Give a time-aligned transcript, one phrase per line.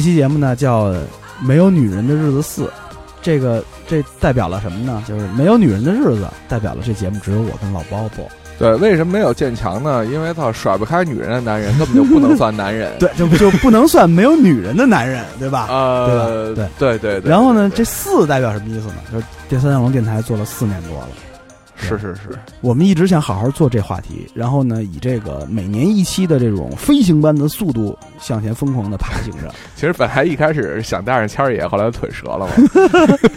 [0.00, 0.86] 这期节目呢叫
[1.42, 2.64] 《没有女人的日子四》，
[3.20, 5.04] 这个这代表了什么呢？
[5.06, 8.24] 就是没有女人的日子，代表了这节目只有我跟老包包。
[8.58, 10.06] 对，为什么没有建强呢？
[10.06, 12.90] 因为他甩不开女人的男人根本就不能算男人。
[12.98, 15.66] 对，就就不能算没有女人的男人，对吧？
[15.68, 17.30] 呃，对吧对对对。
[17.30, 18.94] 然后呢，这四代表什么意思呢？
[19.12, 21.08] 就是电三角龙电台做了四年多了，
[21.80, 29.52] 是是是，我们一直想好好做这话题，然后呢，以这个每年一期的这种飞行般的速度向前疯狂的爬行着。
[29.76, 32.52] 其实本来一开始想带上谦儿爷，后来腿折了嘛。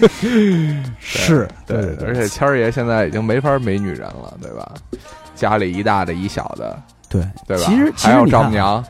[0.99, 4.71] 是，对对对，而且谦儿爷现在已经没法没女人了，对吧？
[5.35, 7.63] 家里一大的一小的，对对吧？
[7.65, 8.83] 其实其还有丈母娘，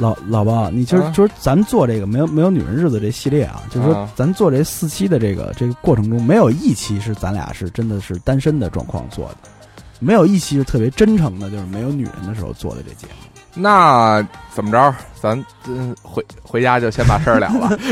[0.00, 9.48] 老老包，你就是啊就是咱做这个没有没有女人日子这系列啊，就是说啊咱做这四期的这个这个过程中，没有一期是咱俩是真的是单身的状况做的，
[9.98, 13.12] 没有一期是特别真诚的，就是没有女人的时候做的这节目。
[13.52, 14.94] 那怎么着？
[15.20, 17.78] 咱嗯回回家就先把事儿了了。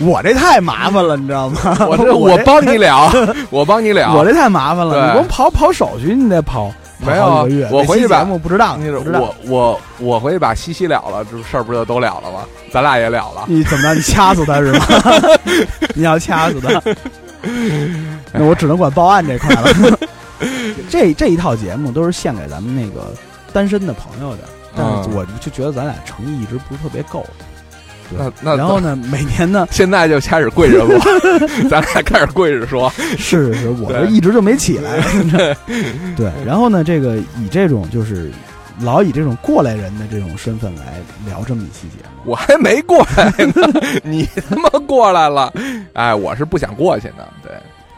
[0.00, 1.76] 我这太麻烦了，你知道吗？
[1.88, 3.10] 我这 我我帮你了，
[3.50, 4.14] 我帮你了。
[4.16, 7.48] 我这太麻烦了，你光跑跑手续，你得跑跑没有。
[7.70, 12.40] 我回去把那期节目不知道，我我我回去把西西了了，这事儿不就都了了吗？
[12.72, 13.44] 咱俩也了了。
[13.46, 13.94] 你怎么着？
[13.94, 14.84] 你掐死他是吗？
[15.94, 16.82] 你要掐死他，
[18.32, 19.98] 那我只能管报案这块了。
[20.88, 23.12] 这这一套节目都是献给咱们那个
[23.52, 24.44] 单身的朋友的，
[24.76, 27.26] 但是嗯我就觉得咱俩诚意一直不是特别够。
[27.38, 27.44] 对
[28.18, 30.98] 那那然后呢，每年呢， 现在就开始跪着说，
[31.68, 35.00] 咱俩开始跪着说， 是是，我这一直就没起来。
[36.16, 38.30] 对，然后呢，这个以这种就是
[38.80, 42.30] 老以这种过来人的这种身份来聊这么一期节目。
[42.30, 45.52] 我还没过来呢，你他妈过来了。
[45.94, 47.24] 哎，我是不想过去呢。
[47.42, 47.52] 对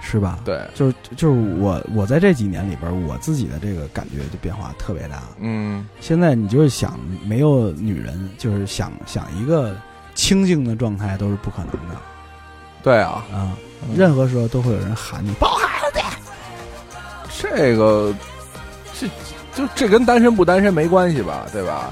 [0.04, 0.40] 是吧？
[0.44, 5.22] 对，就是就是我我在这几年里边，我自己的这个感觉就变化特别大。
[5.40, 9.76] 嗯，现在你就是想没有女人，就是想想一个
[10.22, 11.96] 清静的状态都是不可能的
[12.80, 13.50] 对啊，啊！
[13.82, 15.98] 嗯任何时候都会有人喊你抱孩子
[17.28, 17.48] 去。
[17.56, 18.14] 这个
[18.94, 19.08] 这
[19.52, 21.44] 就这跟单身不单身没关系吧？
[21.52, 21.90] 对吧？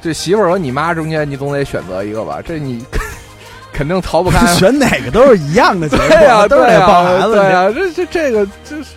[0.00, 2.42] 这媳妇儿和你妈中间，你总得选择一个吧？
[2.44, 2.84] 这你
[3.72, 4.44] 肯定逃不开。
[4.58, 7.32] 选哪个都是一样的结果， 对呀、都得抱孩子去。
[7.34, 8.90] 对呀、这这这个这是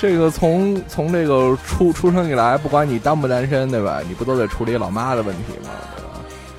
[0.00, 4.00] 这个从从这个出出生以来，不管你单不单身，对吧？
[4.08, 5.68] 你不都得处理老妈的问题吗？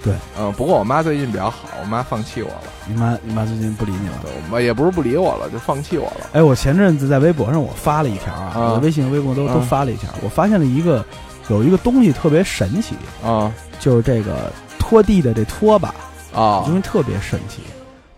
[0.03, 0.13] 对。
[0.37, 4.15] 嗯，不过我妈最近比较好，我妈放弃我了，你妈你妈最近不理你了。
[4.21, 6.29] 对我妈也不是不理我了，就放弃我了。
[6.33, 11.05] 哎，我前阵子在微博上我发了一条啊，啊我的微信微博都都啊发了一条，我发现了一个
[11.49, 15.93] 有一个东西特别神奇，啊就是这个拖地的这拖把，
[16.33, 16.63] 啊。
[16.67, 17.61] 因为特别神奇。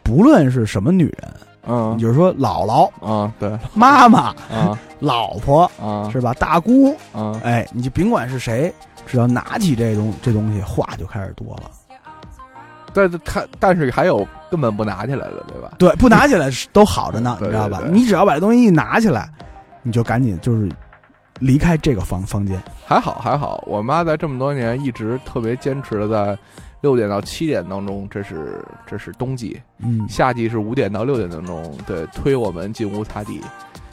[0.04, 1.34] 不论是什么女人，
[1.68, 1.96] 嗯。
[1.96, 3.58] 你就是说姥姥、啊对。
[3.74, 6.32] 妈妈、啊老婆啊是吧？
[6.36, 8.72] 大姑，啊哎，你就甭管是谁，
[9.06, 11.72] 只要拿起这东这东西，话就开始多了。
[12.94, 15.72] 对，他但是还有根本不拿起来的，对吧？
[15.78, 17.80] 对，不拿起来是都好着呢， 你知道吧？
[17.80, 19.30] 对对你只要把这东西一拿起来，
[19.82, 20.70] 你就赶紧就是
[21.40, 22.62] 离开这个房房间。
[22.86, 26.38] 还好还好，我妈在这么多年一直特别坚持的在
[26.82, 33.40] 六点到七点当中，这是这是冬季，嗯，夏季是五点到六点当中，对，推我们进屋擦地，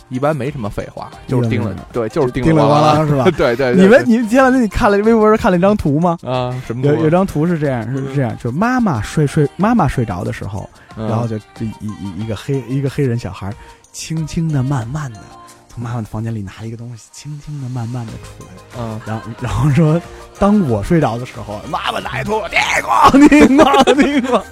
[0.09, 3.25] 一般没什么废话，就是叮了没什么，对，就是叮叮了咣咣啷是吧？
[3.37, 6.19] 对 对，对你们你前两天你看了微博上看了一张图吗？
[6.25, 11.09] 啊什么图有有张图是这样，是这样，就是妈妈睡睡妈妈睡着的时候，嗯。
[11.09, 13.53] 然后就这一一一个黑一个黑人小孩，
[13.93, 15.21] 轻轻的、慢慢的
[15.69, 19.01] 从妈妈的房间里拿一个东西，轻轻的、慢慢的出来，嗯。
[19.07, 20.01] 然后然后说，
[20.39, 24.43] 当我睡着的时候，妈妈拿一托，叮咣叮咣叮咣。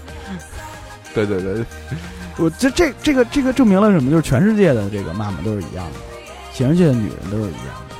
[1.14, 1.64] 对对对，
[2.38, 4.10] 我这这这个这个证明了什么？
[4.10, 5.98] 就是全世界的这个妈妈都是一样的，
[6.52, 7.96] 全世界的女人都是一样的。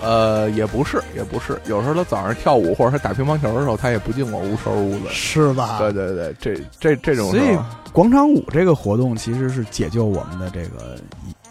[0.00, 5.08] 呃，也不是也不是，有时候她早上跳舞或者她打乒乓球的时候，她也不进我屋收拾屋子。
[5.10, 7.58] 是吧对对对，这这这种所以
[7.92, 10.96] 广场舞这个活动其实是解救我们的这个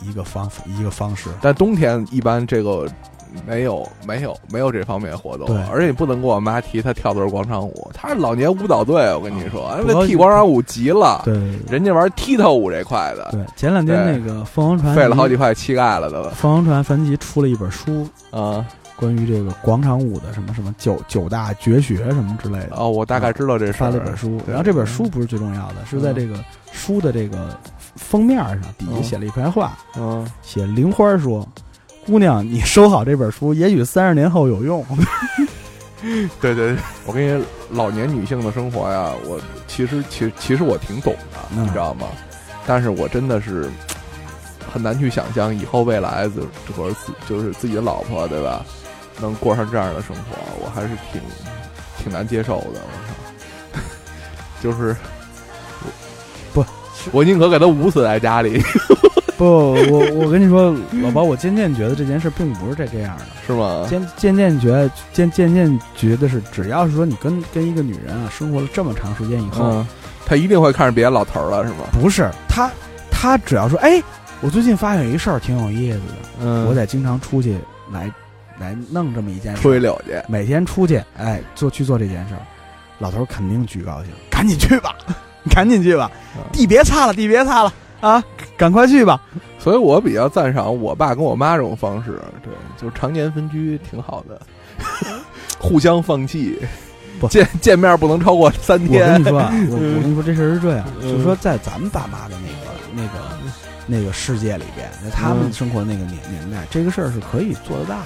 [0.02, 1.30] 一一个方一个方式。
[1.42, 2.88] 但冬天一般这个
[3.46, 5.48] 没有没有没有这方面活动。
[5.48, 11.36] 对，而且你不能跟我妈提她跳的是广场舞，她是老年舞蹈队，我跟你说，那踢广场舞急了，对。
[11.70, 18.66] 人家玩踢踏舞这块的，对，前两天那个凤凰传废了好几，块膝盖了都，凤凰传传奇出了一本书，啊。
[19.00, 22.70] 关于这个广场舞的什么什么九九大绝学什么之类的。
[22.78, 23.74] 哦，我大概知道这事儿。
[23.74, 24.48] 发了一本书，对。
[24.48, 27.56] 然后这本书不是最重要的，是在这个书的这个
[27.96, 31.48] 封面上底下嗯写了一排话，嗯，写玲花说
[32.08, 34.84] ：“姑娘，你收好这本书，也许三十年后有用。
[36.40, 39.38] 对对对，我跟你老年女性的生活呀，我
[39.68, 42.08] 其实其实其实我挺懂的，嗯你知道吗？
[42.66, 43.70] 但是我真的是
[44.72, 46.44] 很难去想象以后未来就
[46.74, 48.66] 或者自就是自己的老婆对吧，
[49.20, 51.22] 能过上这样的生活，我还是挺
[52.02, 52.80] 挺难接受的。
[52.80, 53.82] 我操，
[54.64, 54.96] 就是
[56.54, 56.64] 不，
[57.12, 58.62] 我宁可给他捂死在家里，”
[59.38, 63.86] 不，我我跟你说，老包，我渐渐觉得这件事并不是这这样的，是吗？
[63.88, 69.88] 渐渐渐觉得渐渐渐觉得是，只要是说你跟跟一个女人啊生活了这么长时间以后，嗯，
[70.26, 71.86] 他一定会看上别的老头儿了，是吗？
[71.94, 72.72] 不是她
[73.12, 74.02] 她只要说，哎，
[74.42, 77.58] 我最近发现有一事儿挺有意思的，嗯我得经常出去
[77.92, 78.12] 来
[78.60, 82.42] 来弄这么一件事，出去溜去，每天出去，哎，做去做这件事儿，
[82.98, 84.96] 老头儿肯定巨高兴，赶紧去吧，
[85.54, 88.24] 赶紧去吧，嗯地别擦了，地别擦了啊，
[88.58, 89.22] 赶快去吧。
[89.60, 94.42] 所以我比较赞赏我爸跟我妈这种方式，对，就是常年分居挺好的，
[95.60, 96.58] 互相放弃
[97.20, 99.30] 不，见见面不能超过三我天跟你。
[99.30, 103.38] 说啊， 我我跟你说这事儿是这样，嗯就是说在咱们爸妈的那个那个
[103.88, 108.04] 那个世界里边，在他们嗯生活那个年年代，这个事儿是可以做得到的。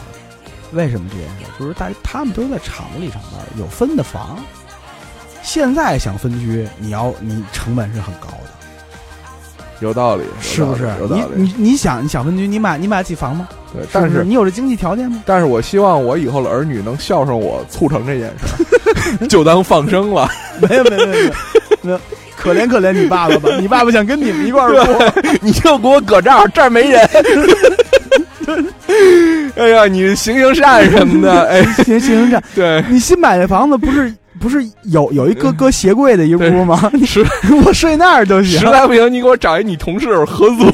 [0.71, 1.59] 为什么这件事？
[1.59, 4.39] 就是大他们都在厂子里上班，有分的房。
[5.43, 8.51] 现在想分居，你要你成本是很高的，
[9.81, 11.07] 有道理，是不是有？
[11.07, 11.27] 道你理。
[11.57, 13.47] 你你想你想分居，你买你买得起房吗？
[13.73, 15.23] 对，但是你有这经济条件吗？
[15.25, 18.31] 但是我希望我以后的儿女能孝顺我，促成这件
[19.17, 20.29] 事， 就当放生了。
[20.61, 21.23] 没有没有没有
[21.81, 21.99] 没有，
[22.37, 25.13] 可怜可怜你爸爸吧，你爸爸想跟你们一块儿过。
[25.41, 27.09] 你就给我搁这儿，这儿没人。
[29.55, 36.91] 哎呀，你行行善什么的，哎，行行行善，对，你新买的房子不是不是有有一搁搁 鞋柜的一屋吗？
[37.05, 37.23] 实
[37.65, 38.65] 我睡那儿就行实。
[38.65, 40.65] 在不行，你给我找一你同事合租。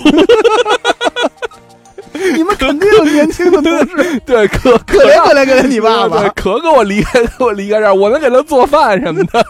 [2.36, 6.30] 你们肯定有年轻的同事，对，可可怜可怜可怜你爸对爸。
[6.30, 9.46] 可给我离开，给我离开这儿，我能给他做饭什么的。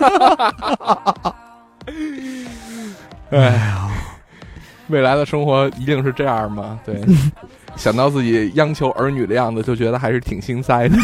[3.31, 3.89] 哎呀，
[4.87, 6.77] 未来的生活一定是这样吗？
[6.85, 6.99] 对，
[7.77, 10.97] 想到自己央求儿女的样子，就觉得还是挺心塞的。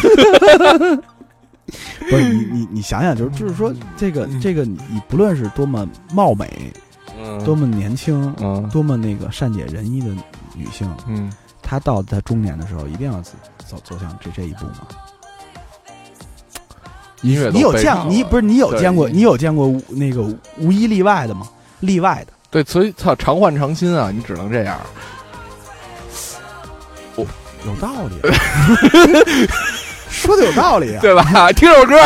[2.10, 6.74] 不是你你你想想，就是就是说这个嗯这个你你不论是多么貌美，
[7.18, 10.08] 嗯多么年轻，嗯多么那个善解人意的
[10.56, 11.32] 女性，嗯，
[11.62, 13.32] 她到她中年的时候，一定要走
[13.66, 14.88] 走走向这这一步吗？
[17.22, 20.22] 音乐你有见你不是你有见过你有见过那个
[20.58, 21.48] 无一例外的吗？
[21.80, 22.34] 例外的。
[22.52, 24.78] 对，所以操，常换常新啊，你只能这样。
[27.16, 27.26] 哦
[27.66, 28.20] 有道理，
[30.24, 31.00] 说的有道理啊！
[31.02, 31.52] 对吧？
[31.52, 31.98] 听首歌。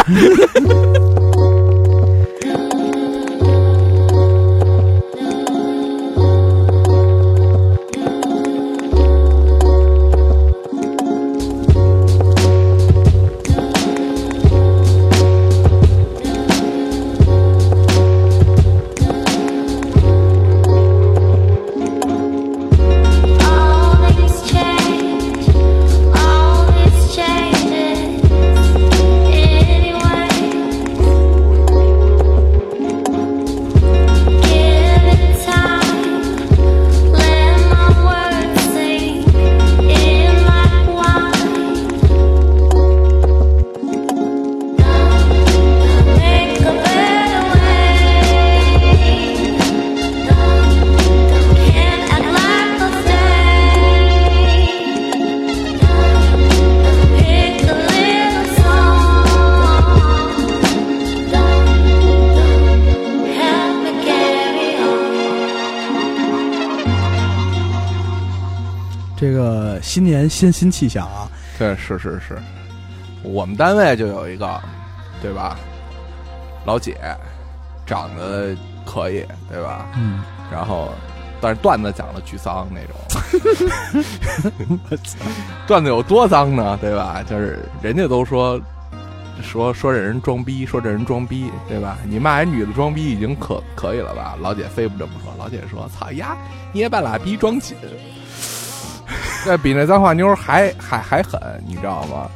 [70.27, 72.37] 个新年新新气象啊，对，是是是，
[73.23, 74.61] 我们单位就有一个，
[75.21, 75.57] 对吧？
[76.65, 76.97] 老姐，
[77.85, 78.55] 长得
[78.85, 79.87] 可以，对吧？
[79.97, 80.89] 嗯，然后，
[81.39, 82.95] 但是段子讲的巨脏那种。
[85.65, 86.77] 段子有多脏呢？
[86.81, 87.23] 对吧？
[87.27, 88.59] 就是人家都说
[89.41, 91.97] 说说这人装逼，说这人装逼，对吧？
[92.07, 94.35] 你骂人女的装逼已经可可以了吧？
[94.41, 96.35] 老姐非不这么说，老姐说：“操呀，
[96.73, 97.77] 你也把拉逼装紧。”
[99.45, 102.29] 这比那脏话妞还还还狠，你知道吗？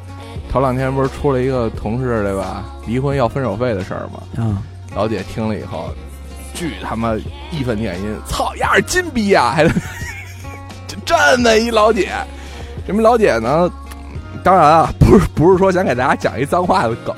[0.51, 2.63] 头两天不是出了一个同事对吧？
[2.85, 4.21] 离婚要分手费的事儿吗？
[4.37, 4.57] 嗯，
[4.95, 5.89] 老姐听了以后，
[6.53, 7.15] 巨他妈
[7.51, 9.67] 义愤填膺，操，丫是金逼呀、还
[10.87, 12.11] 就这么一老姐，
[12.85, 13.71] 什么老姐呢？
[14.43, 17.15] 当然啊，不是不是说想给大家讲一脏话的梗，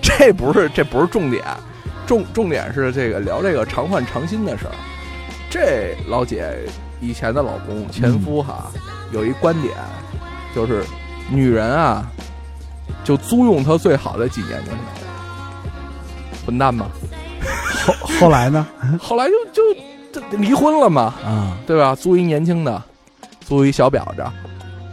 [0.00, 1.44] 这不是这不是重点，
[2.06, 4.72] 重重点是这个聊这个常换常新的事儿。
[5.48, 6.56] 这老姐
[7.00, 8.70] 以前的老公前夫哈，
[9.12, 9.74] 有一观点，
[10.54, 10.84] 就是
[11.30, 12.04] 女人啊，
[13.04, 14.86] 就租用她最好的几年就行了，
[16.46, 16.86] 混蛋吧？
[17.84, 18.66] 后后来呢？
[19.00, 21.94] 后来就就就离婚了嘛，啊，对吧？
[21.94, 22.82] 租一年轻的，
[23.40, 24.24] 租一小婊子，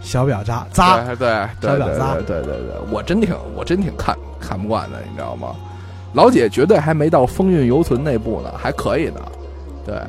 [0.02, 5.56] 小婊渣渣，对对对对对对对对，我真挺我真挺看看不惯的，你知道吗？
[6.14, 9.20] 老姐绝对还没到风韵犹存那步呢，还可以呢。
[9.86, 10.02] 对，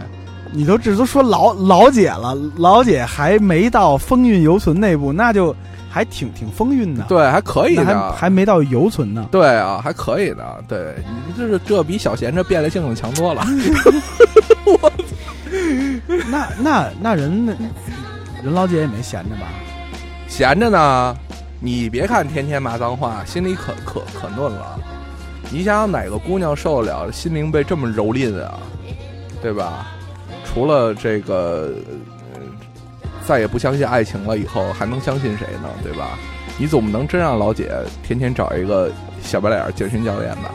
[0.53, 5.55] 你都这都说老老姐了，老姐还没到风韵犹存那步，那就
[5.91, 9.27] 还挺挺风韵的，对，还可以的还呢，还没到犹存呢。
[9.31, 10.65] 对啊，还可以的。
[10.67, 13.45] 对你这是这比小贤这变了性子强多了。
[16.31, 17.53] 那那那人那
[18.43, 19.49] 人老姐也没闲着吧？
[20.29, 21.17] 闲着呢，
[21.61, 24.79] 你别看天天骂脏话，心里可可可嫩了。
[25.51, 28.59] 你想想哪个姑娘受得了心灵被这么蹂躏啊？
[29.43, 29.87] 对吧？
[30.49, 31.71] 除了这个，
[32.35, 32.41] 呃
[33.27, 35.69] 再也不相信爱情了，以后还能相信谁呢？
[35.83, 36.19] 对吧？
[36.57, 37.71] 你总不能真让老姐
[38.03, 38.91] 天天找一个
[39.23, 40.51] 小白脸健身教练吧？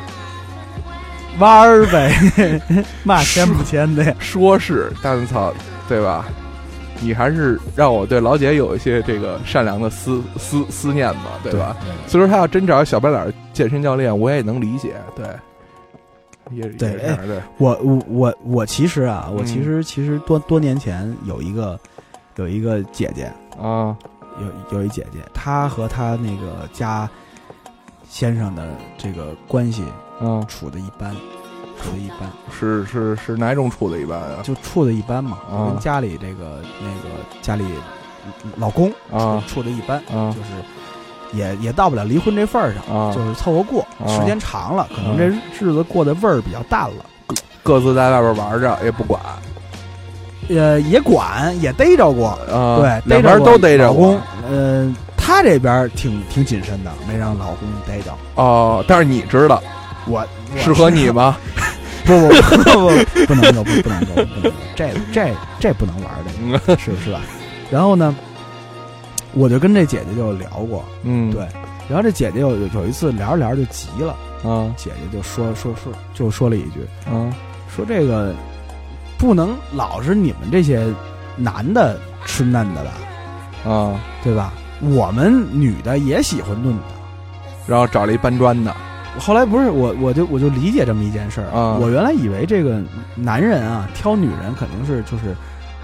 [1.39, 2.13] 玩儿呗，
[3.03, 4.13] 嘛签不签的呀？
[4.19, 5.53] 说是，但操，
[5.87, 6.25] 对吧？
[6.99, 11.75] 你还是让我对老姐有一些这个善良的思思思念吧，对吧？
[12.07, 15.25] 所以说，他要真找小白脸健身教练，我也能理解，对，
[16.51, 19.45] 也对对，我我我我其实啊，我嗯。
[19.45, 21.79] 其实其实多多年前有一个
[22.35, 23.95] 有一个姐姐，啊，
[24.39, 27.09] 有有一姐姐，她和她那个家
[28.09, 29.83] 先生的这个关系
[30.21, 31.15] 嗯，处的一般，
[31.81, 34.41] 处的一般，是是是哪种处的一般啊？
[34.43, 37.09] 就处的一般嘛，啊跟家里这个那个
[37.41, 37.65] 家里
[38.57, 39.43] 老公啊。
[39.47, 40.31] 处的一般，啊。
[40.31, 40.49] 就是
[41.33, 47.05] 也也到不了离婚这份儿上，啊，就是凑合过，啊时间长了，可能这日子过得味儿比较淡了。
[47.63, 49.19] 各自在外边玩着也不管，
[50.49, 54.21] 呃，也管也逮着过，啊，对，两边逮着过都逮着老公过。
[54.49, 58.11] 呃，他这边挺挺谨慎的，没让老公逮着。
[58.35, 59.61] 哦，但是你知道
[60.05, 60.19] 我
[60.53, 61.37] 我适合你吗？
[62.05, 62.79] 不 不不
[63.25, 67.21] 不不能够不不能够不能够，这这这不能玩的，嗯是是吧？
[67.71, 68.13] 然后呢，
[69.33, 71.47] 我就跟这姐姐就聊过，嗯，对，
[71.89, 77.33] 然后这姐姐有有有一次聊着聊着就急了，啊姐姐就说说说就说了一句，啊
[77.75, 78.33] 说这个
[79.17, 80.85] 不能老是你们这些
[81.35, 84.53] 男的吃嫩的吧，啊，对吧？
[84.81, 86.83] 我们女的也喜欢嫩的。
[87.65, 88.75] 然后找了一搬砖的，
[89.17, 92.81] 后来不是我，我就我就理解这么一件事儿啊我原来以为这个
[93.15, 95.33] 男人啊，挑女人肯定是就是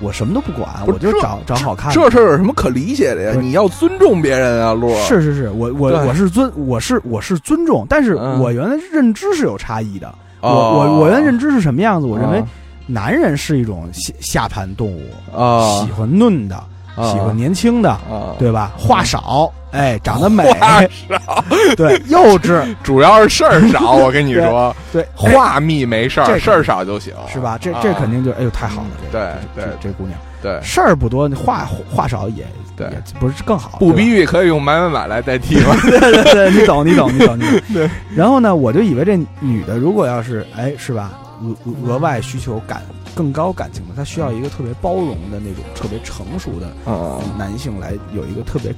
[0.01, 1.95] 我什么都不管，不我就找找好看的。
[1.95, 3.39] 这事儿有什么可理解的呀？
[3.39, 10.13] 你要尊重别人啊，路是是是，我我我是尊我是我是尊重，但是嗯我原来认知是有差异的。
[10.41, 12.07] 我哦我我原来认知是什么样子？
[12.07, 12.47] 我认为啊
[12.87, 15.01] 男人是一种下下盘动物，
[15.37, 16.63] 啊喜欢嫩的，
[17.03, 18.71] 喜欢年轻的，啊，对吧？
[18.77, 21.43] 话少，哎，长得美， 话少，
[21.77, 23.93] 对，幼稚， 主要是事儿少。
[23.93, 27.57] 我跟你 说，对，话密没事儿，这事儿少就行，是吧？
[27.59, 30.17] 这啊这肯定就哎呦太好了，这对这对这姑娘。
[30.41, 32.45] 对，事儿不多，话话少也
[32.77, 32.87] 对
[33.19, 35.75] 不是更好，不逼逼可以用买买买来代替吗？
[35.83, 37.61] 对对对，你懂你懂你懂你懂。
[37.73, 37.89] 对。
[38.15, 41.55] 然后呢，我就以为这女的如果要是哎是吧，额
[41.85, 42.83] 额外需求感
[43.15, 47.19] 更高感情的，他需要一个特别包容的那种特别成熟的啊。
[47.37, 48.73] 男性来有一个特别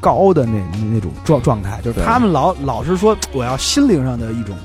[0.00, 4.56] 高的那那那种状状态，就是他们老老是说我要心灵上的一种，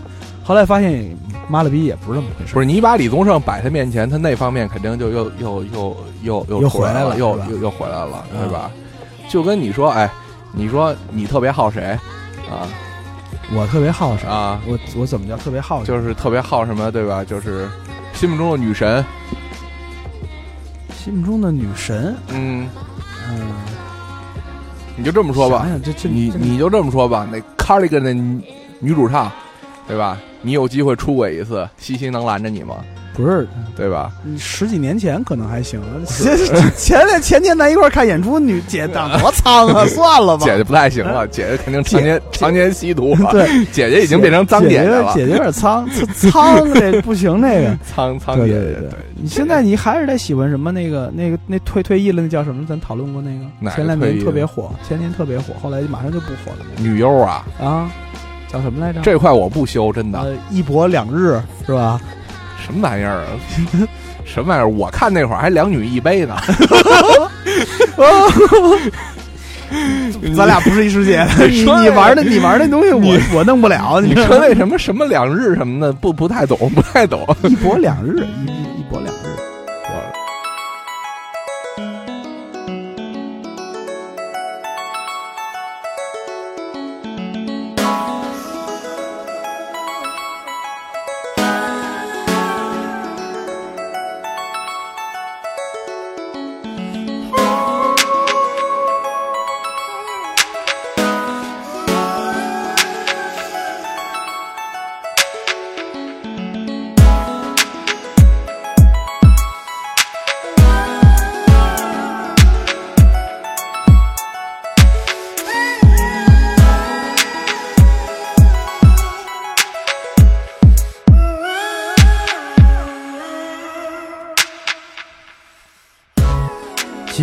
[0.43, 1.15] 后来发现
[1.47, 2.59] 妈了逼也不是那么回事不。
[2.59, 8.41] 是你把李宗盛摆他面前，他那方面肯定就又又又又又又回来了又又又回来了，嗯。
[8.41, 8.71] 对吧？
[9.29, 10.11] 就跟你说，哎，
[10.51, 11.97] 你说你特别好谁？
[12.49, 12.67] 啊
[13.53, 14.61] 我特别好胜，啊？
[14.65, 15.83] 我我怎么叫特别好？
[15.83, 17.23] 就是特别好什么，对吧？
[17.23, 17.67] 就是
[18.13, 19.03] 心目中的女神，
[20.95, 22.69] 心目中的女神，嗯，
[23.29, 23.51] 嗯，
[24.95, 28.41] 你就这么说吧想，想这这这你你就这么说吧，那 Cardigan 的女
[28.79, 29.29] 女主唱，
[29.85, 30.17] 对吧？
[30.41, 32.77] 你有机会出轨一次，西西能拦着你吗？
[33.13, 34.11] 不是对吧？
[34.23, 40.45] 你十几年前可能还行， 前前前前天咱一块儿看演出，女姐长多苍啊， 算了吧。
[40.45, 47.77] 姐姐不太行了，姐姐肯定常年常年吸毒，对，姐姐已经变成脏姐姐姐了，姐姐有点苍 苍，这不行，那个。
[47.85, 52.65] 苍苍姐姐对对对，你现在你还是得喜欢什么那个那个那退退役了那叫什么？
[52.67, 57.91] 咱讨论过那个个，前两年特别火，前年特别火，后来马上就不火了女优啊，啊，
[58.47, 59.01] 叫什么来着？
[59.01, 61.99] 这块我不修，真的，呃一博两日是吧？
[62.71, 63.27] 什么玩意儿啊？
[64.23, 64.67] 什么玩意儿？
[64.67, 66.37] 我看那会儿还两女一杯呢，
[70.35, 77.25] 咱俩不是一世界的， 你你玩的你玩那东西我我弄不了，你你说那什么什么两日什么的，不不太懂，不太懂。
[77.43, 78.60] 一博两日，一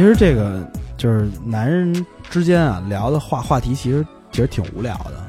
[0.08, 5.24] 实这个就是男人之间啊聊的话话题，其实其实挺无聊的。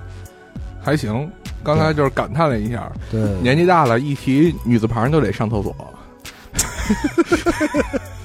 [0.82, 1.30] 还行，
[1.64, 5.76] 刚才就是感叹了一下，对，年纪大了，一提女字旁就得上厕所。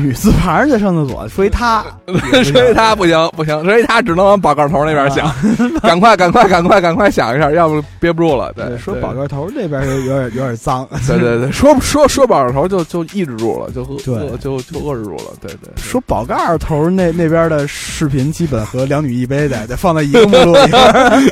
[0.00, 1.84] 女字旁在上厕所，说一他，
[2.44, 5.32] 所以他不行不行，所以他只能往宝盖头那边想，
[5.80, 8.52] 赶快赶快赶快赶快想一下，要不憋不住了。
[8.54, 10.86] 对，对说宝盖头那边有有点有点脏。
[11.06, 15.32] 对对对，说说说宝盖头就就抑制住了，就对遏就就遏制住了。
[15.40, 21.22] 对对，说宝盖头那那边的视频，基本和两女一杯得得放在一个目录里边儿，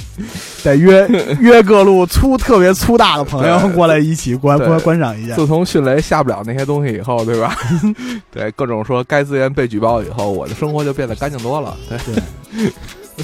[0.62, 1.08] 得约
[1.40, 5.34] 约各路粗特别粗大的朋友过来一起观观观赏一下。
[5.34, 7.56] 自从迅雷下不了那些东西以后，对吧？
[8.30, 11.76] 对，各种说该资源被举报以后，我的生活就变得干净多了。
[11.88, 12.72] 对，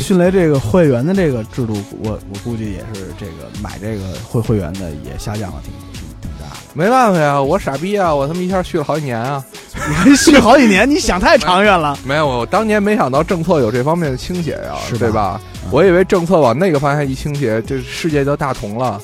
[0.00, 6.56] 迅雷这个会员的这个制度，我我估计也是这个买这个会会员的也下降了挺挺挺大。
[6.74, 9.44] 没办法呀，我傻逼啊，我他妈一下续了好几年啊。
[9.88, 11.96] 你还续好几年，你想太长远了。
[12.04, 15.40] 没有，我当年没想到政策有这方面的倾斜呀，是吧对吧？
[15.42, 18.98] 嗯我以为政策往那个方向一倾斜，这世界就大同了，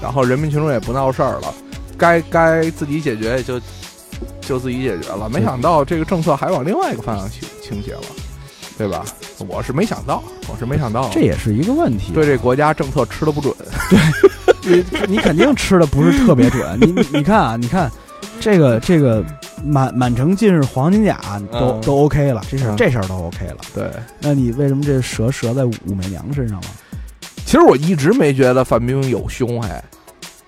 [0.00, 1.54] 然后人民群众也不闹事儿了，
[1.98, 3.60] 该该自己解决也就
[4.40, 5.28] 就自己解决了。
[5.28, 8.02] 没想到这个政策还往另外一个方向倾倾斜了，
[8.78, 9.04] 对吧？
[9.48, 12.12] 我是没想到，我是没想到，这也是一个问题。
[12.12, 13.54] 对这国家政策吃的不准。
[14.62, 16.78] 对你 你肯定吃的不是特别准。
[16.80, 17.90] 你你你看啊，你看
[18.40, 19.24] 这个这个
[19.64, 21.20] 满满城尽是黄金甲
[21.52, 23.58] 都、嗯都 OK 了，这事这事儿都 OK 了。
[23.74, 26.66] 对，那你为什么这折折在武媚娘身上了？
[27.44, 29.82] 其实我一直没觉得范冰冰有胸，还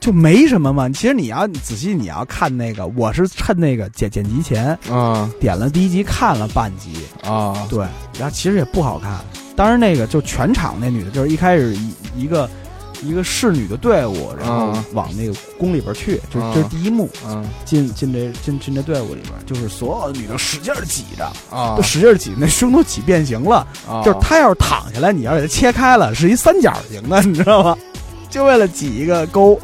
[0.00, 0.88] 就没什么嘛。
[0.90, 7.80] 其实你要仔细你要看那个，我是趁那个剪剪辑前啊点了第一集看了半集，啊对，
[8.18, 9.18] 然后其实也不好看。
[9.56, 12.48] 当然那个就全场那女的，就是一开始一一个
[13.02, 17.10] 一个侍女的队伍，然后嗯往那个宫里边去，就嗯这是第一幕。
[17.26, 23.66] 嗯进进这进进这队伍里边，就是所有的女的使劲儿挤着，啊都使劲儿挤，那胸都挤变形了。
[23.88, 27.76] 啊就是她要是躺下来，你要给她切开了，是一三角形的，你知道吗？
[28.30, 29.58] 就为了挤一个沟。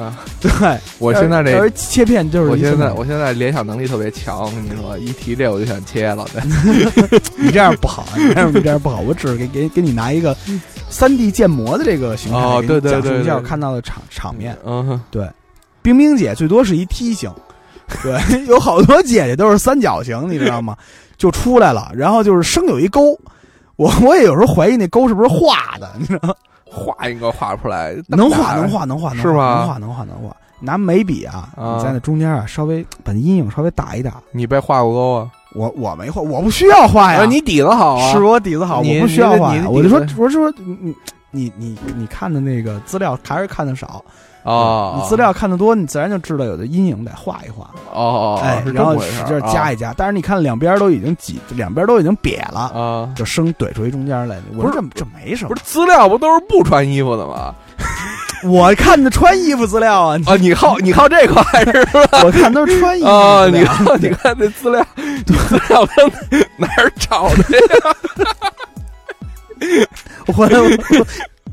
[0.00, 0.50] 啊， 对，
[0.98, 6.26] 我现在这切片就是我现在我现在联想能力特别强，我跟你说，一提这我就想切了。
[6.32, 9.00] 对，你这样不好，你这样你这样不好。
[9.00, 10.36] 我只是给给给你拿一个
[10.88, 14.56] 三 D 建模的这个形态，哦对对讲述对对一下我看到的场场面。
[14.64, 15.28] 嗯哼，
[15.82, 17.30] 冰冰姐最多是一梯形，
[18.02, 20.76] 对， 有好多姐姐都是三角形，你知道吗？
[21.16, 23.18] 就出来了，然后就是生有一沟，
[23.76, 26.34] 我我也有时候怀疑那沟是不是画的，你知道吗？
[26.70, 30.36] 画应该画不出来，能画能画能画，能是吧能画能画能画。
[30.62, 34.22] 拿眉笔啊，啊你在那中间啊，稍微把阴影稍微打一打。
[34.30, 35.30] 你被画过勾啊？
[35.54, 37.22] 我我没画，我不需要画呀。
[37.22, 40.94] 啊，你底子好啊，是我底子好，我不需要画我就说我说你
[41.30, 44.04] 你你你看的那个资料还是看的少
[44.42, 47.64] 啊，你资料看的多，你自然就知道有的阴影得画一画。
[47.92, 53.08] 哦哦，哎，然后使劲加一加，但是你看两边都已经挤，两边都已经瘪了，啊。
[53.14, 54.38] 就生怼出一中间来。
[54.56, 57.54] 我说这这没什么不是，资料不都是不穿衣服的吗？
[58.44, 62.20] 我看的穿衣服资料啊，啊，你靠你靠这块是吧？
[62.24, 64.82] 我看都是穿衣服啊，你看你看这资料，
[65.26, 66.10] 资料跟
[66.56, 67.96] 哪儿找的呀？
[70.26, 70.68] 我回来我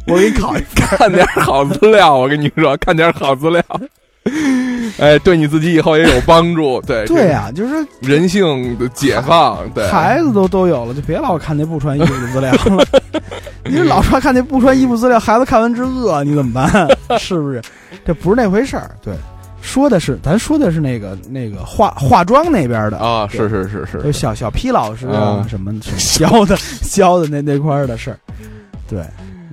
[0.08, 0.98] 我给你考一分。
[0.98, 3.62] 看点好资料，我跟你说，看点好资料，
[5.00, 6.82] 哎，对你自己以后也有帮助。
[6.82, 12.86] 对对呀、就是人性的解放，对，孩子都都有了，就别老看那不穿衣服的资料了。
[13.66, 16.88] 你老说看那不穿衣服资料，孩子看完之饿，你怎么办？
[17.20, 17.62] 是不是？
[18.06, 18.92] 这不是那回事儿。
[19.04, 19.14] 对，
[19.62, 26.58] 说的是咱说的是那个那个化化妆那边的啊，对是是是是，就小小 P 老师啊，嗯什么什么教的
[26.90, 28.18] 教的那那块儿的事儿，
[28.90, 29.00] 对。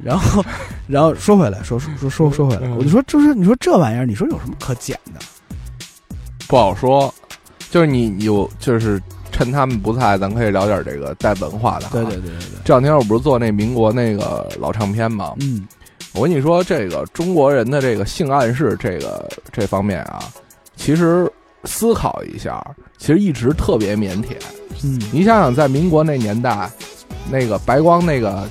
[0.04, 0.44] 然后，
[0.86, 5.20] 然后说回来，说说说说说回来，嗯我就说，就是你说这玩意儿，你说有什么可捡的？
[6.46, 7.12] 不好说。
[7.70, 11.88] 就是你有，就是趁他们不在，咱可以聊点这个带文化的。
[11.90, 12.12] 对对。
[12.12, 15.34] 对对对，这两天我不是做那民国那个老唱片吗？
[15.40, 15.66] 嗯
[16.12, 20.22] 我跟你说，这个中国人的这个性暗示这个这方面啊，
[20.76, 21.28] 其实
[21.64, 22.64] 思考一下，
[22.98, 24.36] 其实一直特别腼腆。
[24.84, 26.70] 嗯你想想，在民国那年代，
[27.28, 28.48] 那个白光那个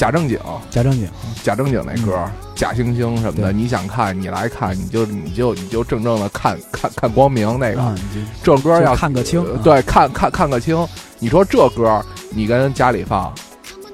[0.00, 0.38] 假正经、
[0.70, 1.06] 假正经，
[1.42, 7.94] 假正经那歌儿、假惺惺什么的，你想看，你来看，你就你就你就正正的看看看光明那个、
[8.42, 10.88] 这歌要看个清对，看看看个清。
[11.18, 13.30] 你说这歌你跟家里放，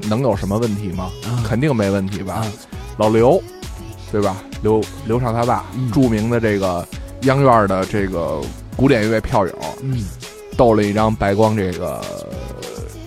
[0.02, 1.10] 能有什么问题吗？
[1.24, 1.42] 啊。
[1.44, 2.34] 肯定没问题吧？
[2.34, 2.46] 啊。
[2.98, 3.42] 老刘，
[4.12, 4.36] 对吧？
[4.62, 5.90] 刘刘畅他爸，嗯。
[5.90, 6.86] 著名的这个
[7.22, 8.40] 央院的这个
[8.76, 10.06] 古典乐票友，嗯，
[10.56, 12.00] 斗了一张白光这个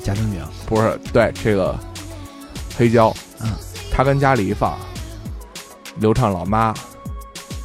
[0.04, 1.74] 假正经，不是对这个
[2.80, 3.52] 黑胶，嗯，
[3.92, 4.80] 他跟家里一放，
[5.98, 6.74] 刘畅老妈，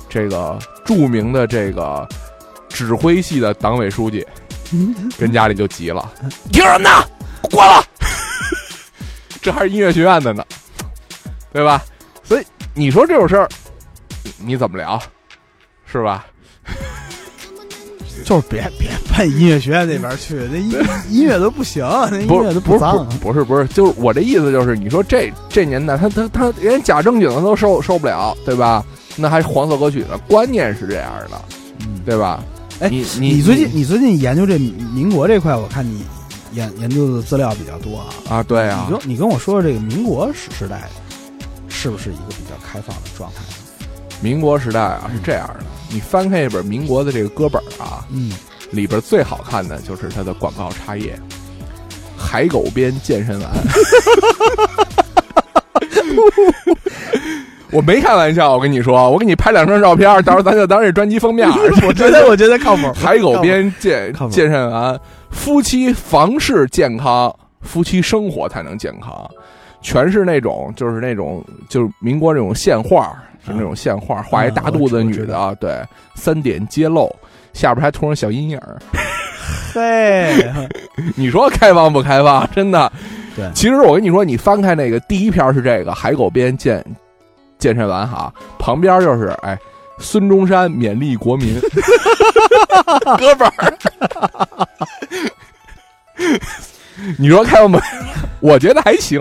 [0.08, 2.04] 这个著名的这个
[2.68, 4.26] 指挥系的党委书记，
[5.16, 6.90] 跟家里就急了，你听什么呢？
[7.48, 7.80] 关了，
[9.40, 10.44] 这还是音乐学院的呢，
[11.52, 11.80] 对吧？
[12.24, 13.48] 所以你说这种事儿，
[14.38, 15.00] 你怎么聊，
[15.86, 16.26] 是吧？
[18.26, 20.72] 就是别别奔音乐学院那边去，那音
[21.10, 23.06] 音乐都不行，那音乐都不是脏。
[23.20, 28.84] 不是不是，就是我这意思就是，你说这这年代，他他他连假正经的都受受不了，对吧？
[29.16, 30.18] 那还黄色歌曲呢？
[30.26, 31.40] 观念是这样的，
[31.80, 32.42] 嗯，对吧？
[32.80, 36.04] 哎你你你最近你最近研究这民国这块，我看你
[36.52, 38.06] 研研究的资料比较多啊。
[38.28, 40.88] 啊，对啊你，跟你跟我说说这个民国时时代
[41.68, 43.42] 是不是一个比较开放的状态？
[44.20, 48.32] 民国时代啊是这样的，你翻开一本民国的这个歌本啊，嗯，
[48.72, 51.16] 里边最好看的就是它的广告插页，
[52.18, 53.48] 海狗鞭健身丸。
[57.70, 61.48] 我没开玩笑，我跟你说，我给你拍两张照片，到时候咱就当这专辑封面。
[61.86, 62.92] 我觉得 我觉得靠谱。
[62.92, 64.98] 海狗鞭健健身丸，
[65.30, 69.30] 夫妻房事健康，夫妻生活才能健康，
[69.84, 75.80] 全是那种就是那种就是民国那种线画，是那种线画，画一大肚子女的啊，对，
[76.14, 77.14] 三点揭露，
[77.52, 78.80] 下边还涂上小阴影儿。
[79.74, 80.34] 嘿，
[81.14, 82.48] 你说开放不开放？
[82.52, 82.90] 真的。
[83.36, 86.82] 对其实我跟你说，你翻开那个第一篇是这个海狗边健
[87.58, 89.58] 健身完哈，旁边就是哎
[89.98, 91.60] 孙中山勉励国民
[93.18, 93.78] 哥们儿。
[97.18, 97.80] 你说开我们？
[98.40, 99.20] 我觉得还行，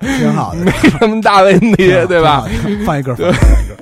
[0.00, 2.44] 挺好的，没什么大问题，对吧？？
[2.84, 3.76] 放一歌， 放一歌。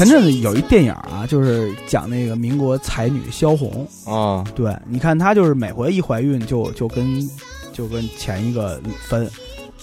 [0.00, 3.86] 前阵子有一电影啊，就是讲那个民国才女萧红。
[4.06, 7.30] 啊，对，你看她就是每回一怀孕就就跟
[7.74, 9.30] 就跟前一个分，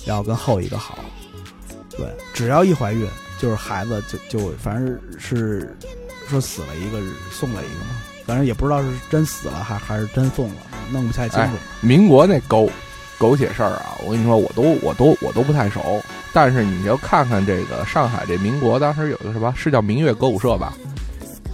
[0.06, 0.98] 然后跟后一个好。
[1.92, 5.78] 对，只要一怀孕，就是孩子就就反正是
[6.28, 7.00] 说死了一个，
[7.30, 10.56] 送了一个嘛，反正也不知道是真死了还还是真送了，
[10.92, 11.52] 弄不太清楚。
[11.80, 12.68] 民国那狗
[13.20, 16.02] 狗血事儿啊，我跟你说，我都我都我都不太熟。
[16.38, 20.72] 但是你要看看这个上海这民国，当时有个什么是叫明月歌舞社吧？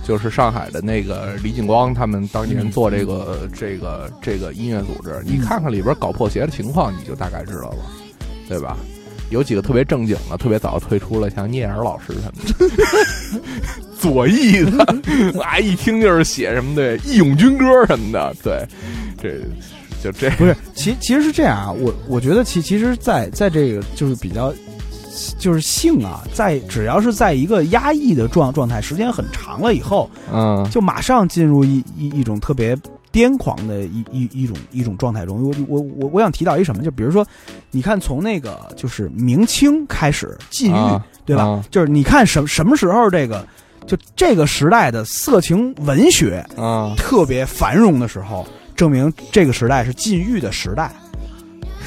[0.05, 7.85] 就是上海的那个李景光他们当年做这个、这个这个音乐组织，你看看里边搞破鞋的情况，你就大概知道了，
[8.49, 8.75] 对吧？
[9.29, 13.39] 有几个特别正经的，特别早退出了，像聂耳老师什么的，
[13.97, 14.83] 左翼的，
[15.41, 18.67] 啊，一听就是写什么的《义勇军歌》什么的，对，
[19.17, 19.39] 这
[20.03, 24.53] 就这不是，其其实是这样啊，我我觉得其其实在，在这个就是比较，
[25.37, 32.75] 就是性啊，在只要是在一个压抑的状状态时间很长了以后，嗯就马上进入一一一种特别
[33.11, 35.43] 癫狂的一一一种一种状态中。
[35.43, 37.25] 我我我我想提到一什么，就比如说，
[37.71, 41.43] 你看从那个就是明清开始禁欲，啊对吧？
[41.43, 43.45] 啊就是你看什什么时候这个
[43.85, 50.91] 就这个时代的色情文学啊，特别繁荣的时候，证明这个时代是禁欲的时代。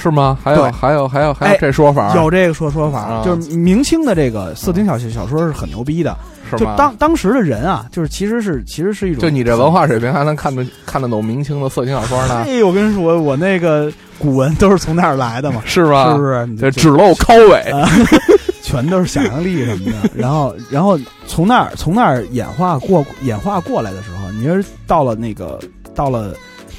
[0.01, 0.39] 是吗？
[0.43, 2.15] 还有对还有还有还有哎这说法？
[2.15, 6.17] 有这个说说法，啊就是明清的这个色情小小说是很牛逼的。
[6.49, 6.71] 是吗？
[6.73, 12.45] 就当当时的人啊，就是其实是其实是一种，就你这文化水平还能看得看得懂明清的色情小说呢？
[12.47, 16.13] 哎，我跟你说，我那个古文都是从那儿来的嘛，是吧？
[16.13, 16.47] 是不是？
[16.47, 17.89] 你就这只露尻尾，啊，
[18.63, 20.09] 全都是想象力什么的。
[20.15, 25.59] 然后，然后从那儿从那儿演化过演化过来的时候，你要是到了那个
[25.97, 26.33] 到了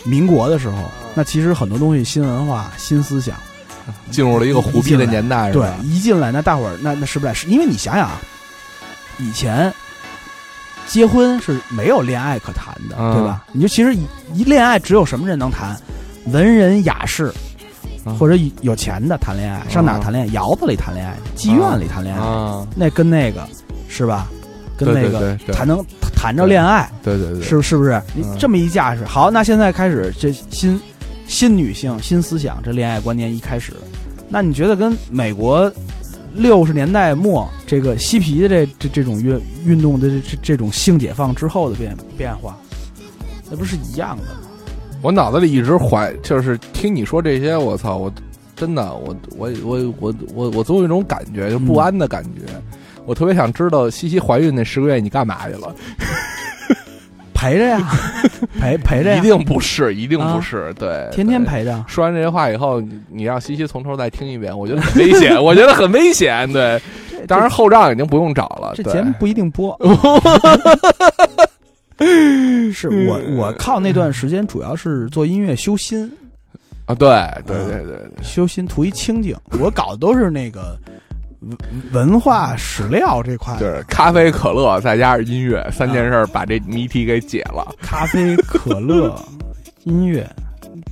[0.07, 0.75] 民国的时候，
[1.13, 3.35] 那其实很多东西新文化、新思想，
[4.11, 7.33] 进入了一个虎逼的年代，是对吧？，一进来那大伙儿那那是不是？
[7.33, 8.19] 是因为你想想啊，
[9.19, 9.71] 以前
[10.87, 13.43] 结婚是没有恋爱可谈的，嗯对吧？
[13.51, 15.75] 你就其实一一恋爱只有什么人能谈？
[16.27, 17.31] 文人雅士。
[18.05, 20.31] 嗯或者有钱的谈恋爱，上哪儿谈恋爱？
[20.31, 23.45] 窑子里谈恋爱，妓院里谈恋爱，啊，那跟那个
[23.89, 24.27] 是吧？
[24.77, 25.83] 跟那个对对对谈能
[26.19, 28.01] 谈着恋爱，对对对，是是不是？
[28.15, 30.81] 你嗯这么一架势，好，那现在开始这新
[31.27, 33.71] 新女性新思想，这恋爱观念一开始，
[34.27, 35.71] 那你觉得跟美国
[36.33, 42.57] 六十年代末这个嬉皮的这这这种运运动的这这这种性解放之后的变变化，
[43.51, 44.29] 那不是一样的吗？
[45.03, 48.11] 我脑子里一直怀，就是听你说这些，我操，我
[48.55, 52.41] 真的，我我我我我我总有一种感觉，就不安的感觉。
[53.07, 55.73] 我特别想知道西西怀孕那十个月你干嘛去了？
[57.33, 57.87] 陪着呀，
[58.59, 61.41] 陪陪着呀，一定不是，一定不是，对，天天。
[61.45, 61.85] 陪着。
[61.87, 66.51] 说完这些话以后，你你让西西从头再听一遍，我觉得很危险，我觉得很危险。
[66.51, 66.81] 对，
[67.27, 68.73] 当然后账已经不用找了。
[68.75, 69.79] 这节目不一定播。
[72.73, 76.11] 是我我靠那段时间主要是做音乐修心，
[76.85, 77.07] 啊，对
[77.45, 79.35] 对对对对，修心图一清静。
[79.59, 80.77] 我搞的都是那个
[81.41, 81.57] 文
[82.09, 87.65] 文化史料这块，对咖啡、可乐再加上音乐三件事儿，把这谜题给解了。
[87.81, 89.13] 咖啡、可乐、
[89.85, 90.27] 音乐，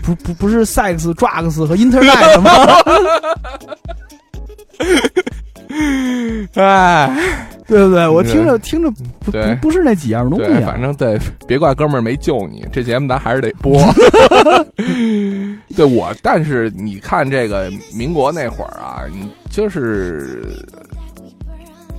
[0.03, 2.51] 不不不是 sex、drugs 和 internet 吗？
[6.53, 8.07] 哎，对不对？
[8.07, 10.79] 我听着听着不对不不是那几样东西反。
[10.79, 13.81] 正对，别怪哥们儿没救你，这节目咱还是得播。
[15.75, 20.43] 对我，但是你看这个民国那会儿啊，你就是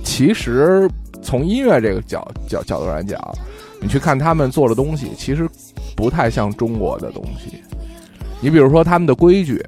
[0.03, 0.87] 其实
[1.23, 3.19] 从音乐这个角角角度来讲，
[3.81, 5.49] 你去看他们做的东西，其实
[5.95, 7.59] 不太像中国的东西。
[8.39, 9.59] 你比如说他们的规矩，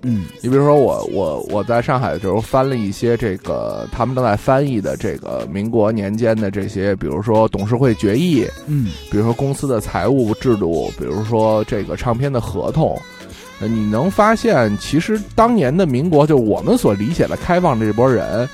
[0.00, 13.13] 嗯你比如说我我我在上海的时候翻了一些这个他们正在翻译的这个民国年间的这些，比如说董事会决议，嗯比如说公司的财务制度，比如说这个唱片的合同，呃
[13.60, 18.48] 你能发现其实当年的民国，就我们所理解的开放这波人。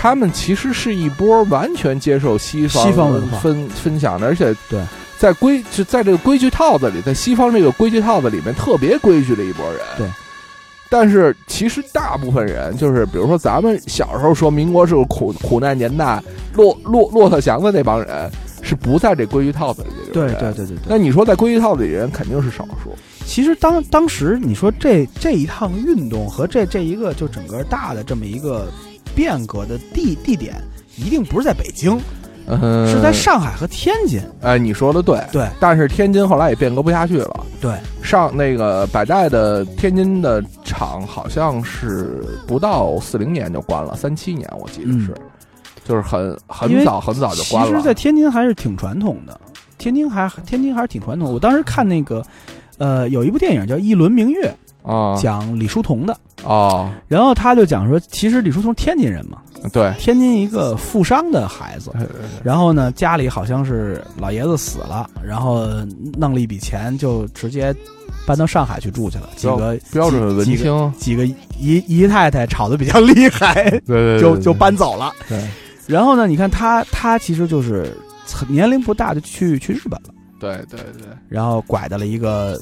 [0.00, 4.80] 他们其实是一波完全接受西方西方文化分分享的，而且对，
[5.18, 9.80] 在规就在这个规矩套子里，在西方这个规矩套子里面特别规矩的一波人。
[9.96, 10.06] 对，
[10.88, 16.22] 但是其实大部分人就是，比如说咱们小时候说民国是个苦苦难年代，
[16.54, 18.30] 骆骆骆驼祥子那帮人
[18.62, 20.40] 是不在这规矩套子里的人对。
[20.40, 20.78] 对对对对。
[20.86, 22.96] 那你说在规矩套子里人肯定是少数。
[23.28, 28.66] 其实当当时你说这这一趟运动和这这一个就整个大的这么一个
[29.14, 30.54] 变革的地地点，
[30.96, 32.00] 一定不是在北京，
[32.46, 34.18] 嗯，是在上海和天津。
[34.40, 35.22] 哎，你说的对。
[35.30, 37.46] 对但是天津后来也变革不下去了。
[37.60, 37.70] 对，
[38.02, 45.14] 上那个百代的天津的厂好像是不到四零年就关了，三七年我记得是，
[45.84, 47.70] 就是很很早很早就关了。
[47.70, 49.38] 其实，在天津还是挺传统的，
[49.76, 51.30] 天津还天津还是挺传统。
[51.30, 52.24] 我当时看那个，
[52.78, 59.38] 呃，有一部电影叫《一轮明月啊》，讲李叔同的，哦，然后他就讲说，其实李叔同天津人嘛，
[59.72, 62.06] 对，天津一个富商的孩子，呃
[62.42, 65.66] 然后呢，家里好像是老爷子死了，然后
[66.16, 67.74] 弄了一笔钱，就直接
[68.26, 69.28] 搬到上海去住去了。
[69.36, 75.12] 几个标准文青，几个姨姨太太吵得比较厉害，对对就就搬走了。
[75.28, 75.42] 对
[75.86, 77.92] 然后呢，你看他他其实就是
[78.46, 82.58] 年龄不大就去去日本了，对对对然后拐到了一个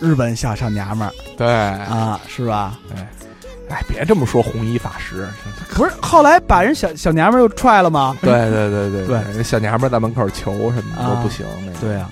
[0.00, 2.78] 日本小小娘们儿对，啊，是吧？
[2.94, 5.26] 哎，别这么说红衣法师，
[5.74, 8.16] 不是，后来把人小小娘们儿又踹了吗？
[8.20, 12.10] 对对对对对那小娘们儿在门口求什么都不行，那个对啊，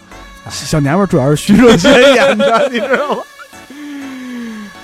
[0.51, 3.23] 小娘们儿主要是徐若瑄演的， 你知道吗？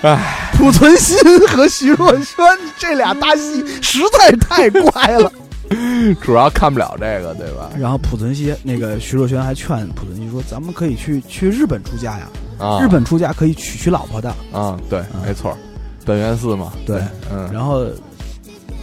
[0.02, 2.42] 哎，濮存昕和徐若瑄
[2.76, 5.32] 这俩搭戏实在太怪了。
[6.22, 7.70] 主要看不了这个，对吧？
[7.78, 14.34] 然后濮存昕那个徐若瑄还劝濮存昕说：“咱们可以去去日本出家呀，啊，日本出家可以娶娶老婆的。
[14.52, 15.56] 啊，对，没错，
[16.04, 17.02] 本源寺嘛，对，
[17.32, 17.84] 嗯，然后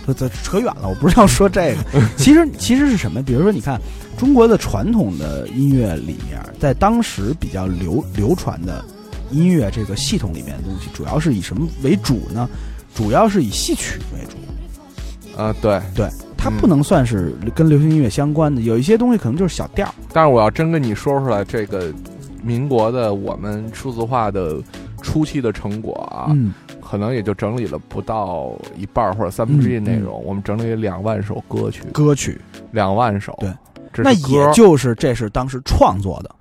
[0.06, 2.02] 这这扯远了，我不是要说这个。
[2.18, 3.24] 其实其实是什么？
[3.24, 3.80] 比如说，你看
[4.18, 8.84] 中国的传统的音乐里面，在当时比较流流传的
[9.32, 12.50] 音乐这个系统里面的东西，主要是以什么为主呢？
[12.94, 15.42] 主要是以戏曲为主。
[15.42, 15.82] 啊，对。
[15.96, 16.08] 对，
[16.44, 19.94] 它嗯不能算是跟流行音乐相关的，有一些东西可能就是小调儿。
[20.12, 21.90] 但是我要真跟你说出来，这个
[22.44, 24.62] 民国的我们数字化的
[25.02, 30.22] 初期的成果啊，嗯，可能也就整理了不到一半儿或者三分之一嗯内容。
[30.26, 33.50] 我们整理了两万首歌曲，歌曲，两万首，对，
[34.04, 36.36] 那也就是这是当时创作的。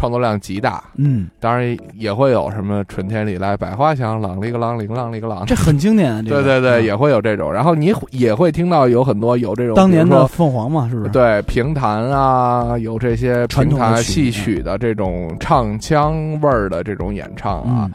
[0.00, 0.82] 创作量极大。
[0.96, 6.22] 嗯，当然也会有什么“春天里来百花香，啷里个啷里个啷里个啷”，这很经典啊。
[6.22, 7.52] 这个对对对，嗯也会有这种。
[7.52, 11.10] 然后你也会听到有很多有这种，当年的凤凰嘛，是不是？
[11.10, 17.90] 对评弹啊，有这些传统戏曲的这种唱腔味儿的这种演唱啊，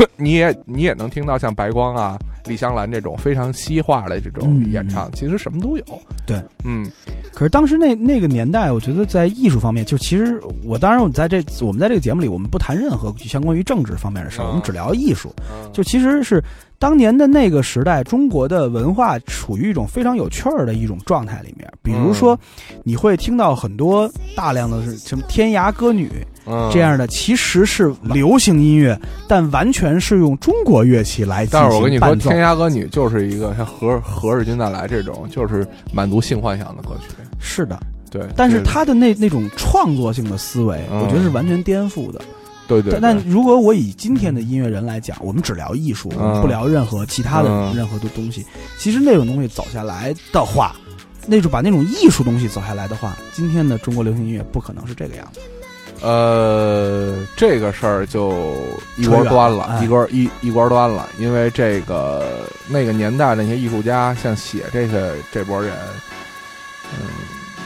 [0.00, 5.84] 嗯， 你也你也能听到像白光啊、李香兰这种非常西化的这种嗯演唱，其实什么都有。
[6.26, 6.90] 对，嗯
[7.32, 15.32] 可是当时那那个年代，我觉得在艺术方面，就其实我当然我在这我们在这个节目里，我们不谈任何相关于政治方面的事儿，啊我们只聊艺术。
[15.50, 16.42] 嗯就其实是
[16.78, 21.70] 当年的那个时代，中国的文化处于一种非常有趣儿的一种状态里面。
[21.82, 22.38] 比如说，
[22.84, 26.26] 你会听到很多大量的是什么天涯歌女嗯
[26.72, 28.98] 这样的，其实是流行音乐，
[29.28, 32.38] 但完全是用中国乐器来进但是我跟你说，天。
[32.44, 37.14] 涯歌女就是一个像何何日君再来这种，就是满足性幻想的歌曲。
[37.38, 37.78] 是的，
[38.10, 42.20] 对，但是他的那那种创作性的思维，嗯我觉得是完全颠覆的。
[42.66, 48.46] 对对，但但如果我以今天的音乐人来讲，我们只聊艺术，我们嗯不聊任何其他的嗯任何的东西。
[48.78, 50.74] 其实那种东西走下来的话，
[51.26, 55.40] 那种把那种艺术东西走下来的话，今天的中国流行音乐不可能是这个样子。
[56.02, 58.56] 呃，这个事儿就
[58.96, 65.74] 一锅端了，一锅一一锅端了，因为这个那个年代那些艺术家，像写这个这波人，
[66.94, 67.06] 嗯，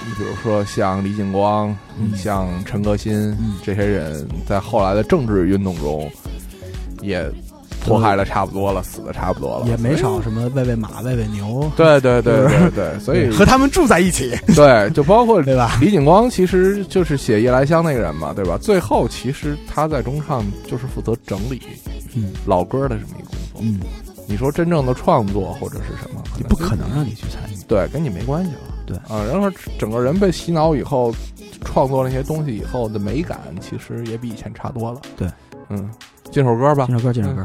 [0.06, 6.10] 你比如说像李景光，嗯像陈可辛、嗯这些人，在后来的政治运动中，
[7.00, 7.30] 也
[7.84, 15.76] 迫害的差不多了，死的差不多了，也没少什么喂喂马、喂喂牛，对对对对对，所以 和他们住在一起，对，就包括 对吧？
[15.80, 18.58] 李景光其实就是写《夜来香》那个人嘛，对吧？
[18.58, 21.60] 最后其实他在中唱就是负责整理
[22.14, 23.60] 嗯老歌的这么一个工作。
[23.62, 23.80] 嗯，
[24.26, 27.56] 你说真正的创作或者是什么，也不可能让你去参与。
[27.68, 28.58] 对，跟你没关系了。
[28.86, 31.14] 对啊，然后整个人被洗脑以后，
[31.64, 35.00] 创作那些东西以后的美感，其实也比以前差多了。
[35.16, 35.26] 对，
[35.70, 35.90] 嗯，
[36.30, 36.98] 进首歌吧进。
[36.98, 37.42] 首歌，进首歌，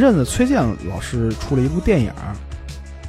[0.00, 2.08] 阵子崔健老师出了一部电影，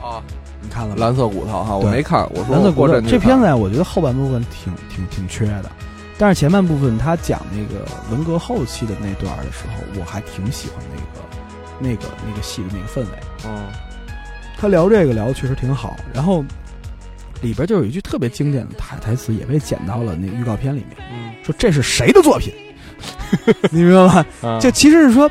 [0.01, 0.21] 啊，
[0.61, 0.95] 你看了吗？
[0.99, 2.27] 蓝色骨头哈，我没看。
[2.33, 5.71] 我说蓝色骨头这片子呀，我觉得后半部分挺挺挺缺的，
[6.17, 11.27] 但是前半部分他讲那个文革后期的那段的时候，我还挺喜欢那个
[11.79, 13.17] 那个那个戏的那个氛围。
[13.45, 13.67] 嗯
[14.57, 16.45] 他聊这个聊的确实挺好，然后
[17.41, 22.53] 里边就有一句特别经典的台台词，也被剪到了那个预告片里面，嗯说这是谁的作品？
[23.71, 24.25] 你明白吗？
[24.43, 25.27] 嗯，就其实是说，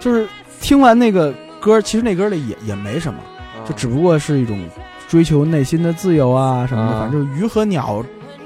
[0.00, 0.26] 就是
[0.64, 3.20] 听完那个歌，其实那歌里也也没什么，
[3.66, 4.58] 就只不过是一种
[5.06, 8.02] 追求内心的自由啊什么的，啊反正就是鱼和鸟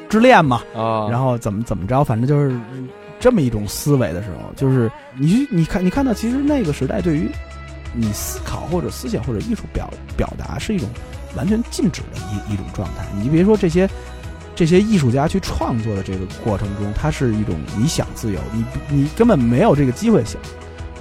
[0.08, 0.60] 之恋嘛。
[0.74, 2.58] 啊，然后怎么怎么着，反正就是
[3.20, 7.30] 这么一种思维的时候，就是你你看你看到，其实那个时代对于
[7.94, 10.88] 你思考或者思想或者艺术表表达是一种
[11.36, 13.06] 完全禁止的一一种状态。
[13.16, 13.88] 你就别说这些
[14.56, 20.40] 这些艺术家去创作的这个过程中，它是一种你想自由，你你根本没有这个机会想，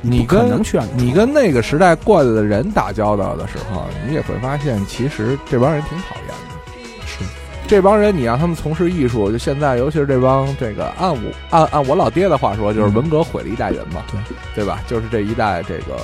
[0.02, 7.06] 你可跟能去让你你跟那个时代过来的人打交道的时候，你也会发现，其实这帮人挺讨厌的。
[7.06, 7.24] 是
[7.68, 12.93] 这帮人，你让他们从事艺术，就现在，尤其是这帮这个按我按按我老爹的话说，就是嗯。
[12.93, 14.20] 文革毁了一代人嘛，对
[14.56, 14.82] 对吧？
[14.88, 15.98] 就是这一代这个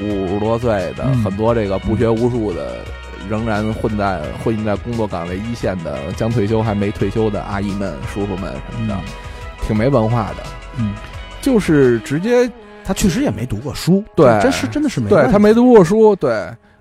[0.00, 2.78] 五十多岁的、嗯很多这个不学无术的，
[3.28, 8.96] 仍然混在混在工作岗位一线的，将退休还没退休的阿姨们、叔叔们什么的，
[9.66, 10.44] 挺没文化的，
[10.78, 10.94] 嗯，
[11.42, 12.48] 就是直接
[12.90, 16.28] 他确实也没读过书，对真是真的是没对他没读过书，对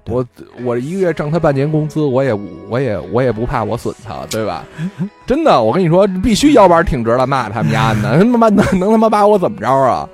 [0.03, 0.25] 对我
[0.63, 2.33] 我一个月挣他半年工资，我也
[2.67, 4.65] 我也我也不怕我损他，对吧？
[5.27, 10.09] 真的，我跟你说，必须腰板挺直了骂他们家呢，他妈能能他妈把我怎么着啊？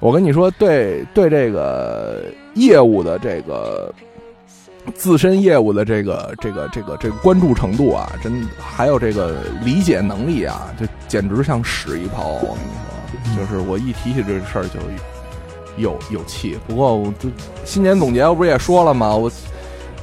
[0.00, 2.22] 我跟你说，对对这个
[2.54, 3.92] 业务的这个
[4.94, 12.26] 自身业务的这个这个这个这个关注程度啊，真还有这个理解能力啊，就简直像屎一泡。
[12.40, 12.56] 我
[13.12, 14.80] 跟你说，就是我一提起这个事儿就
[15.76, 16.58] 有有气。
[16.66, 17.28] 不过我就
[17.64, 19.14] 新年总结，我不是也说了吗？
[19.14, 19.30] 我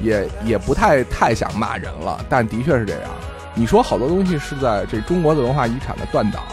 [0.02, 3.12] 也也不太太想骂人了，但的确是这样。
[3.56, 6.44] 你说好多东西是在这中国的文化遗产的断档，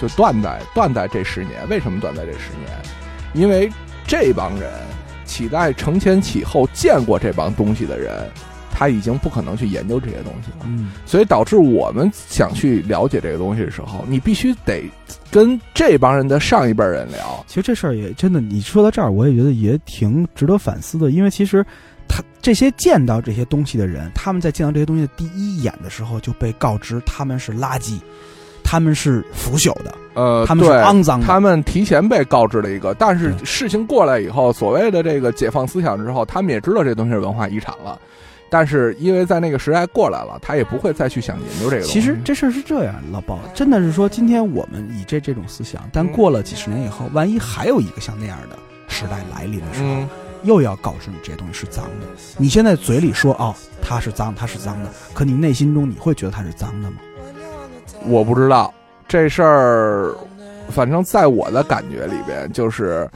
[0.00, 1.66] 就断在断在这十年。
[1.68, 2.70] 为什么断在这十年？
[3.32, 3.72] 因为
[4.06, 4.70] 这帮人
[5.24, 8.30] 起在承前启后见过这帮东西的人，
[8.80, 10.64] 他已经不可能去研究这些东西了。
[10.64, 14.90] 嗯所以导致我们想去了解这个东西的时候，你必须得
[15.30, 17.44] 跟这帮人的上一辈人聊。
[17.46, 21.62] 其实这事儿也真的，你说到这儿，我也觉得也挺值得反思的，因为其实
[22.08, 27.98] 他这些见到这些东西的人，他们在见到这些东西的第一眼的时候就被告知他们是垃圾，
[28.64, 37.98] 他们是腐朽的，呃，他们是肮脏的，他们提前被告知了一个，但是事情过来以后，所谓的这个解放思想之后，他们也知道这东西是文化遗产了。
[38.50, 41.92] 但是因为在那个时代过来了，他也不会再去想研究这个东西。
[41.92, 50.08] 其实这事儿是这样，老包真的是说，今天我们以这这种思想，但嗯过了几十年以后，万一还有一个像那样的时代来临的时候，嗯，
[50.42, 52.06] 又要告诉你这些东西是脏的。
[52.36, 56.96] 你现在嘴里说哦，它是脏，它是脏的，可你内心中你会觉得它是脏的吗？
[58.04, 58.72] 我不知道
[59.06, 60.14] 这事儿，
[60.70, 63.08] 反正在我的感觉里边，就是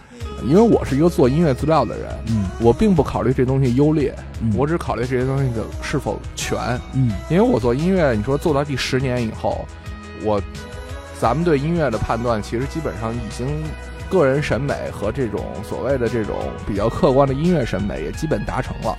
[0.47, 6.59] 因为我是一个做音乐资料的人，嗯我并不考虑这东西优劣，嗯我只考虑这些东西的是否全。
[6.93, 9.67] 嗯因为我做音乐，你说做到第十年以后，
[10.23, 10.41] 我
[11.19, 13.47] 咱们对音乐的判断，其实基本上已经
[14.09, 16.37] 个人审美和这种所谓的这种
[16.67, 18.97] 比较客观的音乐审美也基本达成了。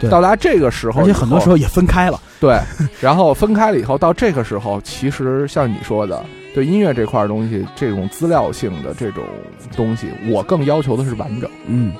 [0.00, 2.20] 对到达这个时候，而且很多时候也分开了。
[2.40, 2.56] 对，
[3.00, 6.24] 然后分开了以后，到这个时候，其实像你说的，
[6.54, 9.24] 对音乐这块东西，这种资料性的这种
[9.76, 11.92] 东西，我更要求的是完整，嗯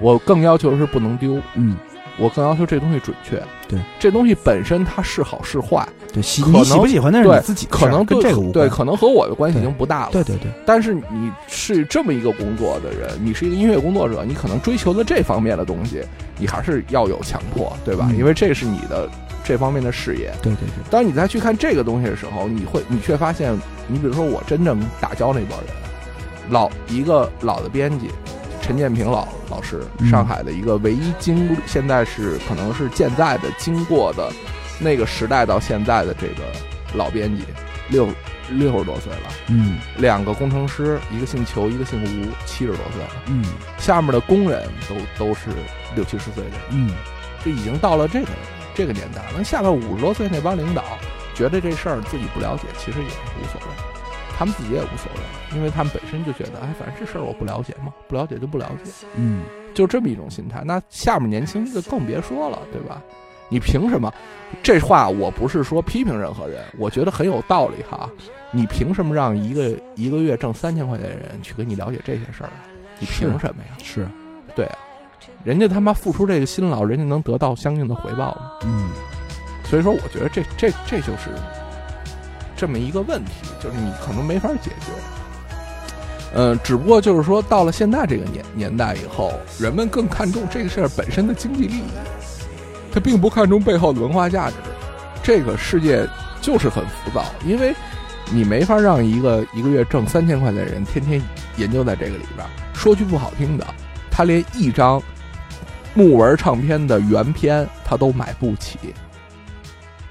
[0.00, 1.76] 我更要求的是不能丢，嗯，
[2.18, 3.40] 我更要求这东西准确。
[3.68, 8.52] 对，这东西本身它是好是坏，对，喜你喜不喜欢那是你自己可能对跟这个无关。
[8.52, 10.12] 对，可能和我的关系已经不大了。
[10.12, 16.02] 对对对，但是你是这么一个工作的人，你是一个音乐工作者，你可能追求的这方面的东西，
[16.38, 18.08] 你还是要有强迫，对吧？
[18.10, 19.06] 嗯因为这是你的
[19.50, 20.32] 这方面的事业。
[20.40, 23.52] 对对对，当你再去看这个东西的时候，你会，你却发现，
[23.88, 25.68] 你比如说我真正打交那帮人，
[26.50, 28.10] 老一个老的编辑，
[28.62, 34.30] 陈建平老老师，嗯上海的一个唯一经，现在是可能是健在的经过的
[34.78, 36.44] 那个时代到现在的这个
[36.94, 37.42] 老编辑，
[37.88, 38.06] 六
[38.50, 39.78] 六十多岁了，嗯。
[39.96, 43.44] 两个工程师，一个姓裘，一个姓吴，七十多岁了，嗯。
[43.78, 45.50] 下面的工人都都是
[45.96, 46.58] 六七十岁的人。
[46.70, 46.90] 嗯，
[47.44, 48.28] 就已经到了这个
[48.80, 49.20] 这个年代。
[49.36, 50.82] 那下面五十多岁那帮领导
[51.34, 53.66] 觉得这事儿自己不了解，其实也无所谓，
[54.38, 59.42] 他们自己也无所谓，因为他们本身就觉得，哎，反正这事儿我不了解嘛，不了解就不了解，嗯
[59.74, 60.62] 就这么一种心态。
[60.64, 63.02] 那下面年轻就更别说了，对吧？
[63.50, 64.10] 你凭什么？
[64.62, 68.08] 这话我不是说批评任何人，我觉得很有道理哈。
[68.50, 72.64] 你凭什么让一个一个月挣三千块钱的人去跟你了解这些事儿啊？
[72.98, 73.76] 你凭什么呀？
[73.82, 74.08] 是，
[74.54, 74.78] 对啊，
[75.44, 78.52] 人家他妈付出这个辛劳，人家能得到相应的回报吗？
[78.64, 78.90] 嗯
[79.64, 81.30] 所以说，我觉得这这这就是
[82.56, 83.30] 这么一个问题，
[83.62, 84.92] 就是你可能没法解决。
[86.34, 91.82] 嗯、只不过就是说，到了现在这个年年代以后，人们更看重这个事儿本身的经济利益，
[92.92, 94.56] 他并不看重背后的文化价值。
[95.22, 96.04] 这个世界
[96.40, 97.72] 就是很浮躁，因为
[98.32, 101.22] 你没法让一个一个月挣三千块钱的人天天
[101.56, 102.50] 研究在这个里边儿。
[102.74, 103.64] 说句不好听的，
[104.10, 105.00] 他连一张
[105.94, 108.78] 木纹唱片的原片他都买不起。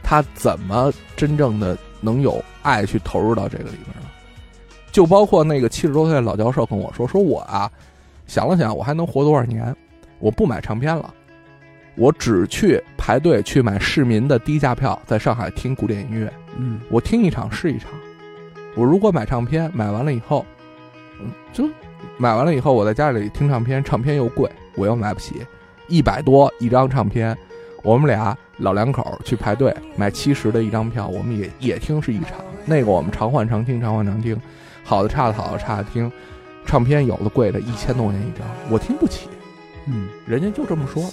[0.04, 4.10] 他怎么真正的能有爱去投入到这个里面呢？
[4.92, 7.72] 就包括那个七十多岁的老教授跟我说，说我啊，
[8.26, 9.76] 想了想，我还能活多少年？
[10.18, 11.14] 我不买唱片了，
[11.96, 17.92] 我只去排队去买市民的低价票，在上海听古典音乐，嗯我听一场是一场。
[18.76, 20.44] 我如果买唱片，买完了以后，
[21.22, 21.70] 嗯，就
[22.18, 25.46] 买完了以后，我在家里听唱片，唱片又贵，我又买不起，
[25.90, 27.38] 一百多一张唱片，
[27.84, 32.38] 我们俩老两口去排队买七十的一张票，我们也也听是一场。
[32.66, 34.40] 那个我们常换常听，常换常听，
[34.84, 36.12] 好的差的好的差的听。
[36.66, 39.28] 唱片有的贵的一千多块钱一张，我听不起，
[39.88, 41.10] 嗯，人家就这么说了。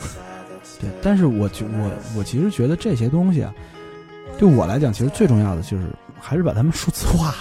[0.78, 0.90] 对。
[1.02, 3.54] 但是我觉我我其实觉得这些东西啊，
[4.36, 5.86] 对我来讲，其实最重要的就是
[6.20, 7.34] 还是把它们数字化。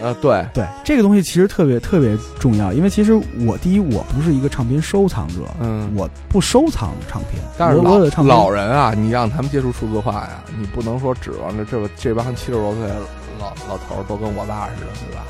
[0.00, 3.14] 呃，对，对这个东西其实特别特别重要，因为其实
[3.46, 12.96] 我第一我不是一个唱片收藏者，嗯，我不收藏唱片，但是老的唱片老人啊，你让他们接触数字化呀，你不能说指望着这个这帮七十多岁的
[13.40, 15.24] 老老头儿都跟我爸似的，对吧？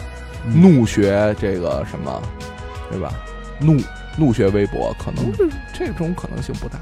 [0.46, 2.22] 嗯怒学这个什么，
[2.90, 3.12] 对吧？
[3.60, 3.76] 怒
[4.16, 5.24] 怒学微博，可能
[5.74, 6.78] 这种可能性不大。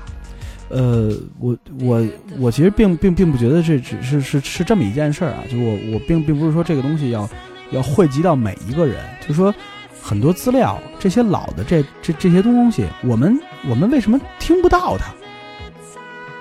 [0.68, 2.06] 呃，我我
[2.38, 7.28] 我其实并并并不觉得这只是是是这么一件事儿啊，就我我并并不是说这个东西要
[7.70, 8.96] 要汇集到每一个人，
[9.26, 9.54] 就说
[10.02, 13.38] 很多资料这些老的这这这些东西，我们
[13.68, 15.12] 我们为什么听不到它？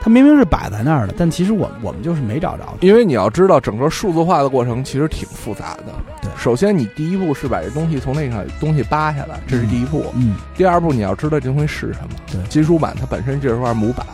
[0.01, 2.63] 它明明是摆在那儿的，但其实我我们就是没找着。
[2.79, 5.85] 因为你要知道，整个数字化的过程其实挺复杂的。
[6.21, 10.05] 对首先你第一步是把这东西从那个东西扒下来，这是第一步。
[10.15, 12.09] 嗯，第二步你要知道这东西是什么。
[12.31, 14.05] 对金属板它本身这块模板，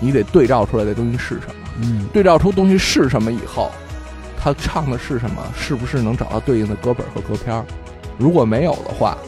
[0.00, 1.54] 你得对照出来这东西是什么。
[1.80, 3.70] 嗯，对照出东西是什么以后，
[4.46, 7.64] 他唱的是什么，是不是能找到对应的歌本和歌片儿？
[8.16, 9.18] 如果没有的话，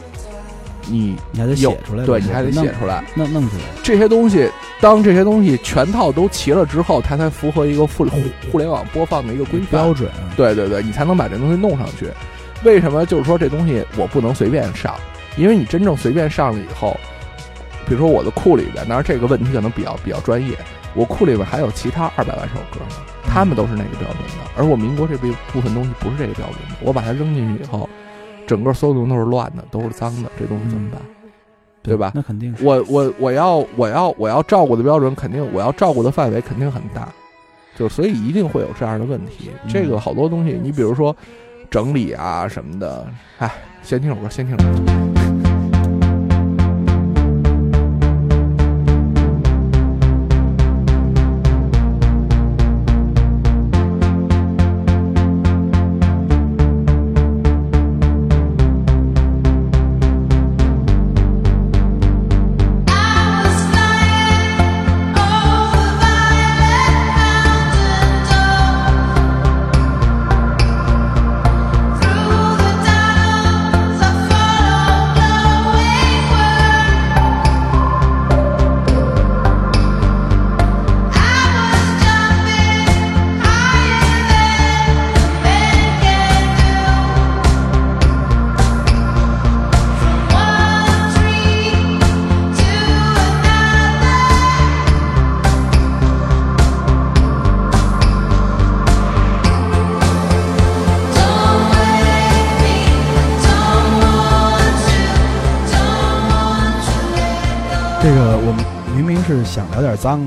[0.87, 3.03] 你你还得写出来，对你还得写出来。
[3.15, 3.63] 弄弄出来。
[3.83, 4.49] 这些东西，
[4.79, 9.93] 当这些东西全套都齐了之后，它才符合一个互互互联网播放的一个规范标。
[9.93, 12.07] 准啊，对对对，你才能把这东西弄上去。
[12.63, 14.95] 为什么就是说这东西我不能随便上？
[15.35, 16.97] 因为你真正随便上了以后，
[17.85, 20.57] 比如说我的库里边，当然这个问题可能比较比较专业，
[20.93, 27.89] 我库里边还有其他二百万首歌呢，他们都是那个标准的，而我民国这部部分东西不是这个标准的，我把它扔进去以后，
[28.47, 31.01] 整个所有东西都是乱的，都是脏的，这东西怎么办？
[31.81, 32.65] 对吧那肯定是。
[32.65, 37.07] 我我我要我要我要照顾的标准肯定我要照顾的范围肯定很大，
[37.75, 39.49] 就是所以一定会有这样的问题。
[39.63, 41.15] 嗯这个好多东西，你比如说
[41.69, 43.07] 整理啊什么的，
[43.37, 43.49] 哎，
[43.81, 45.18] 先听首歌，先听首歌。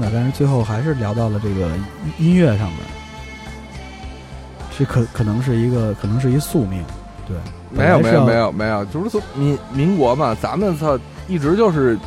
[0.01, 2.79] 的，但是最后还是聊到了这个音音乐上面。
[4.77, 6.83] 这可可能是一个，可能是一宿命，
[7.27, 7.37] 对。
[7.75, 11.99] 没有没有没有，没有，就是说民民国嘛，咱们操一直就是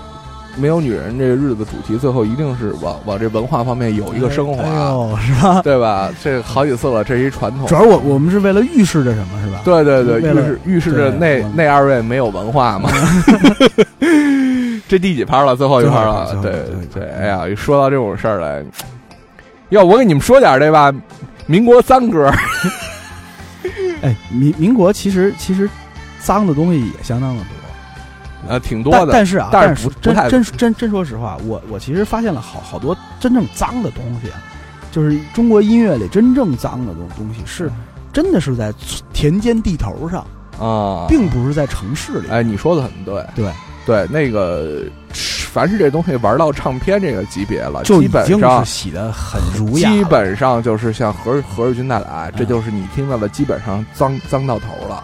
[0.56, 5.62] 没有女人这个日子主题，最后一定是往往这文化方面有一个升华，哎呦，是吧？
[5.64, 6.12] 对吧？
[6.24, 7.74] 这好几次了，这是一传统主。
[7.74, 9.62] 要我我们是为了预示着什么，是吧？
[9.66, 12.88] 对对对，预示预示着那那二位没有文化嘛。
[14.88, 15.56] 这第几盘了？
[15.56, 16.40] 最后一盘了。
[16.42, 18.64] 对最后一盘最后一盘对，哎呀，一说到这种事儿来，
[19.70, 20.94] 要我给你们说点儿这吧，
[21.48, 22.32] 民国三歌。
[24.02, 25.68] 哎，民民国其实其实
[26.20, 34.38] 脏的东西也相当的多，呃，挺多的，但但是啊，但但是不真真真真说实话，我我其实发现了好好多真正脏的东西啊，
[34.92, 37.72] 就是中国音乐里真正脏的东东西是
[38.14, 38.72] 真的是在
[39.12, 40.20] 田间地头上，
[40.60, 42.28] 啊，并不是在城市里。
[42.30, 43.52] 哎，你说的很对，对
[43.86, 44.82] 对，那个
[45.12, 55.04] 凡是这东西玩到唱片这个级别了，基就已经本上是洗的很儒雅，基本上就是像何何日君带来，这嗯就是你听到的，基本上脏脏到头了。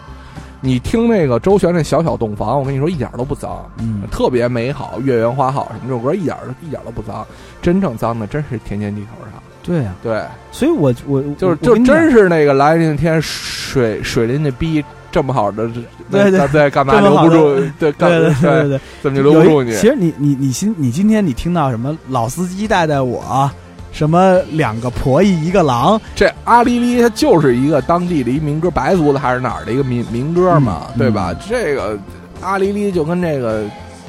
[0.64, 7.26] 你听那个周璇那小小洞房，我跟你说一点都不脏，嗯，特别美好，月圆花好什么这首歌一点儿一点都不脏，
[7.60, 9.42] 真正脏的真是田间地头上。
[9.64, 15.68] 对呀、对，所以我我就是就真是那个来那天水水淋的逼这么好的，
[16.10, 17.54] 对对那对，干嘛留不住？
[17.78, 19.72] 对，干对对对对对，怎么就留不住你？
[19.76, 23.48] 其实你你你今你今天你听到什么老司机带带我，
[23.92, 31.34] 什么两个婆姨一个狼，这阿丽丽它就是一个当地的一民歌，白族的还是哪儿的一个民民歌嘛，嗯对吧？
[31.46, 31.98] 这个
[32.40, 33.64] 阿丽丽就跟这个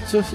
[0.09, 0.27] 就是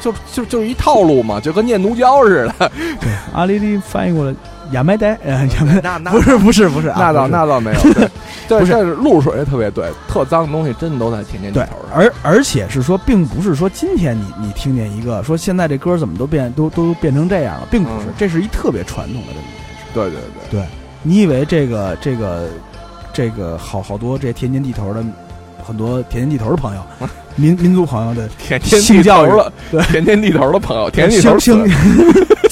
[0.00, 2.70] 就就就一套路嘛，就跟念奴娇似的。
[3.00, 4.32] 对，阿丽丽翻译过来
[4.72, 8.08] 亚麦呆，呃，亚麦那那不是不是不是啊，那倒那倒没有，对，
[8.48, 8.72] 对不是。
[8.94, 11.96] 露水也特别对，特脏的东西真的都在田间地对头，上。
[11.96, 19.84] 而而且是说，并不是说今天你你听见一个说现在这歌怎么都变都都变成这样了，并不是嗯，这是一特别传统的这么一件事。
[19.94, 20.66] 对对对，对
[21.02, 22.48] 你以为这个这个
[23.12, 25.04] 这个好好多这天津地头的
[25.64, 26.82] 很多田间地头的朋友，
[27.36, 32.45] 民民族朋友的田间性教育地头了，对田间地头的朋友，田间地头性性死，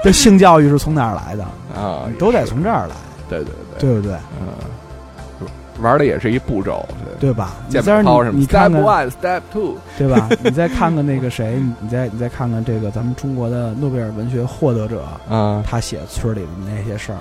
[0.04, 1.44] 这性教育是从哪儿来的？
[1.80, 2.94] 啊，都得从这儿来，
[3.28, 4.16] 对对对，对不对？
[4.40, 5.46] 嗯，
[5.82, 7.30] 玩的也是一步骤，对。
[7.30, 7.52] 对吧？
[7.66, 10.28] 你键再你盘操什么？Step 你看 Step two，对吧？
[10.42, 17.18] 你再看看那个谁，你你再你再看看这个咱们中国的诺贝尔文学获得者， 啊，他写村里的那些事儿，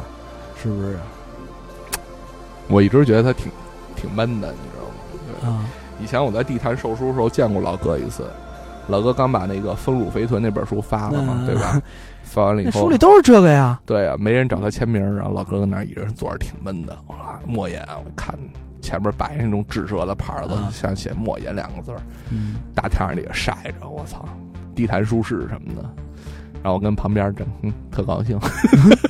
[0.62, 0.98] 是不是
[2.68, 3.52] 我一直觉得他挺
[3.96, 4.96] 挺闷的，你知道吗？
[5.42, 5.66] 对，啊？
[6.02, 8.26] 以前我在地坛售书的时候见过老哥一次，
[8.88, 11.82] 老哥刚把那个《丰乳肥臀》那本书发了嘛，嗯对吧？
[12.30, 13.80] 发完了以那后，书里都是这个呀。
[13.86, 16.96] 对啊，没人找他签名，然后老哥搁那儿一个人坐着挺闷的。
[17.08, 18.38] 哇，莫言，我看
[18.82, 22.00] 前面摆那种纸折的牌子，啊像写“莫言”两个字儿，
[22.30, 24.24] 嗯，大太阳里晒着，我操，
[24.76, 25.90] 地坛书室什么的。
[26.62, 28.38] 然后我跟旁边整嗯特高兴，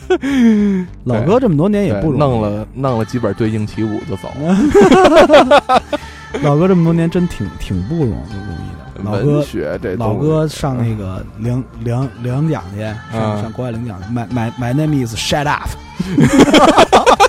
[1.03, 5.81] 老哥这么多年也不容易，弄了弄了几本对应起舞就走了。
[6.43, 8.88] 老哥这么多年真挺挺不容容易的。
[9.03, 12.95] 老哥学这老哥上那个领领领奖去，上
[13.37, 14.13] 嗯上国外领奖去。
[14.13, 15.69] My my my name is Shut Up，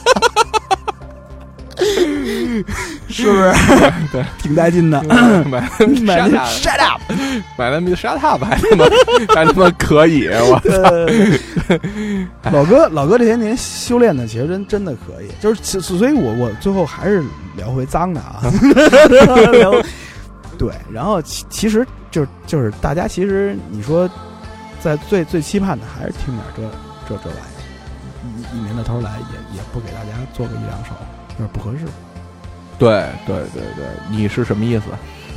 [3.08, 3.52] 是不是？
[4.12, 5.02] 对，挺带劲的。
[5.02, 7.00] 买 My name is shut Up，up，
[7.56, 8.84] 买那 shut up 还他妈
[9.34, 11.08] 还他妈可以，我呃
[12.52, 17.22] 老哥，老哥这些年修炼的其实真真的可以，就是其所以我我最后还是
[17.56, 18.40] 聊回脏的啊，
[19.52, 19.72] 聊
[20.60, 24.06] 对，然后其其实就是就是大家其实你说
[24.78, 26.62] 在最最期盼的还是听点这
[27.08, 30.90] 这这玩意儿，一一年到头来也也不给大家做个一两首，
[31.30, 31.86] 有点不合适。
[32.78, 34.84] 对对对对，你是什么意思？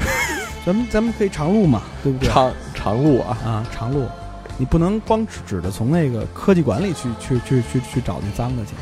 [0.65, 2.27] 咱们咱们可以长录嘛，对不对？
[2.27, 4.05] 长长路啊，啊，长录，
[4.57, 8.73] 你不能光指指着从那个科技馆里去去去去去找那脏的去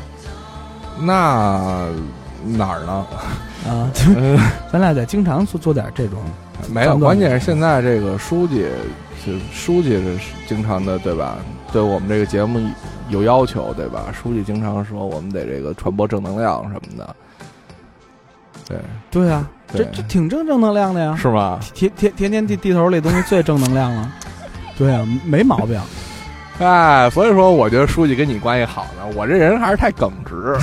[1.00, 1.88] 那
[2.44, 3.06] 哪儿呢？
[3.66, 4.38] 啊，嗯，
[4.72, 6.18] 咱俩得经常做做点这种。
[6.72, 8.66] 没有，关键是现在这个书记，
[9.26, 11.36] 就书记是经常的，对吧？
[11.72, 12.60] 对我们这个节目
[13.08, 14.06] 有要求，对吧？
[14.12, 17.16] 书记经常说我们得这个传播正能量什么的，
[18.68, 18.78] 对，
[19.10, 21.16] 对啊，这对这挺正正能量的呀。
[21.16, 21.58] 是吧？
[21.74, 24.12] 天天天天地地头这东西最正能量了。
[24.76, 25.80] 对啊，没毛病。
[26.58, 30.56] 哎，所以说我觉得书记跟你关系好呢，我这人还是太耿直。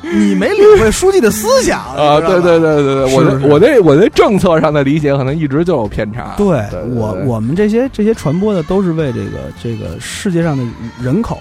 [0.00, 2.58] 你没领会书记的思想啊，对对。
[2.60, 6.34] 对对对，我我对我对政策上的理解可能一直就有偏差。
[6.36, 6.46] 对
[6.94, 10.64] 我对我们这些这些传播的都是为这个这个世界上的
[11.02, 11.38] 人口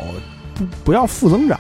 [0.56, 1.58] 不不要负增长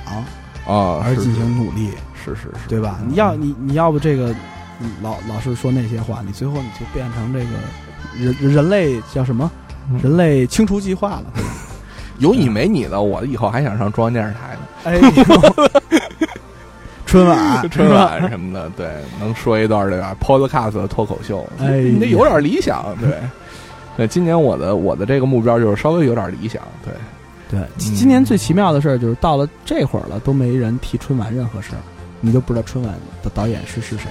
[0.65, 1.91] 啊，而进行努力，
[2.25, 2.99] 是是是，对吧？
[3.07, 4.33] 你要你你要不这个
[4.81, 7.45] 嗯老老是说那些话，你最后你就变成这个
[8.17, 9.49] 人人类叫什么
[9.91, 11.25] 嗯人类清除计划了？
[12.19, 15.79] 有你没你的，我以后还想上中央电视台呢，哎呦，
[17.05, 18.87] 春晚 春晚什么的，对，
[19.19, 23.09] 能说一段对吧？Podcast 的脱口秀，哎你得有点理想，对。
[23.95, 26.93] 对，今年我的我的这个目标就是稍微有点理想，对，
[27.49, 31.81] 对，今今年最奇妙的事儿就是到了这会儿了，都没人提春晚任何事儿，
[32.21, 32.93] 你都不知道春晚
[33.23, 34.03] 的导演是是谁。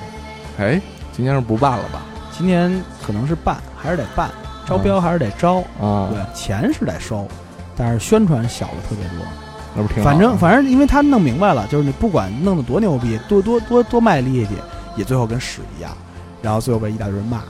[0.58, 0.80] 哎，
[1.12, 2.04] 今年是不办了吧？
[2.36, 2.70] 今年
[3.04, 4.30] 可能是办，还是得办，
[4.66, 7.26] 招标还是得招，啊，对，钱是得收，
[7.76, 9.26] 但是宣传小了特别多。
[9.74, 14.52] 那不挺好反正反正，因为他弄明白了，就是你不管弄得多牛逼，多多多多卖力气，
[14.96, 15.90] 也最后跟屎一样，
[16.42, 17.42] 然后最后被一大堆人骂。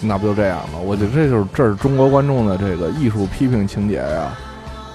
[0.00, 0.78] 那不就这样吗？
[0.84, 4.32] 我觉得这就是这是中国观众的这个艺术批评情节呀，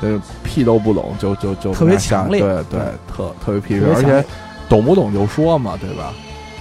[0.01, 4.25] 这屁都不懂就就就特别强烈对对对，特特别批评，而且
[4.67, 6.11] 懂不懂就说嘛，对吧？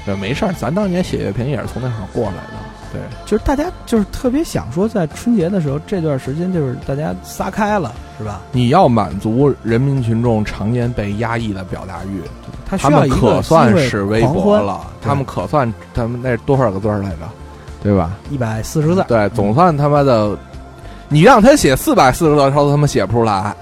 [0.04, 2.58] 对，没事儿，咱当年写乐评也是从那会儿过来的，
[2.92, 8.42] 对，就是大家就是特别想说，在春节的时候这段时间，就是大家撒开了，是吧？
[8.52, 12.20] 你要满足人民群众常年被压抑的表达欲，
[12.66, 17.28] 他需他们要一个可算是微博了，他们可算他们那多少个字儿来着，
[17.82, 18.18] 对吧？
[18.30, 20.36] 一百四十个字儿，对，总算他妈的，
[21.08, 23.56] 你让他写四百四十个字，他都他妈写不出来，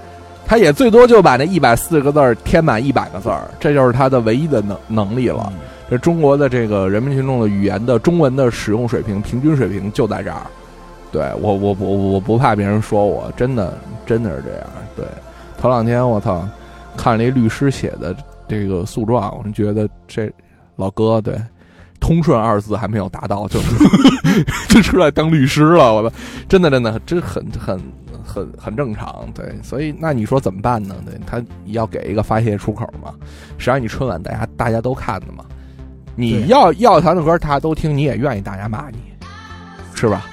[0.45, 5.45] 他也最多就把那一百四十个字儿填满一百个字儿，这就是他的唯一的能能力了。
[5.53, 5.59] 嗯
[5.89, 10.41] 这中国的这个人民群众的语言的中文的使用水平平均水平就在这儿。
[11.11, 14.67] 对我，我我我不怕别人说我，真的真的是这样。
[14.95, 15.05] 对，
[15.59, 16.43] 头两天我操，
[16.97, 18.15] 看了一律师写的
[18.47, 20.31] 这个诉状，我就觉得这
[20.75, 21.39] 老哥对
[21.99, 23.59] 通顺二字还没有达到，就
[24.69, 25.93] 就出来当律师了。
[25.93, 26.11] 我的，
[26.49, 27.79] 真的真的，这很很
[28.25, 29.23] 很很正常。
[29.35, 30.95] 对，所以那你说怎么办呢？
[31.05, 33.13] 对他要给一个发泄出口嘛。
[33.59, 35.45] 谁让你春晚大家大家都看的嘛？
[36.15, 38.97] 你要要他的歌大家都听，你也愿意大家骂你，
[39.95, 40.25] 是吧？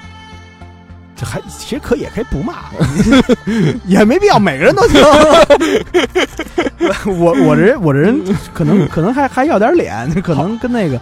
[1.15, 2.53] 这还其实可以，也可以不骂，
[3.85, 5.01] 也没必要每个人都听。
[7.19, 8.19] 我我这人我这人
[8.53, 10.99] 可能可能还还要点脸，可能跟那个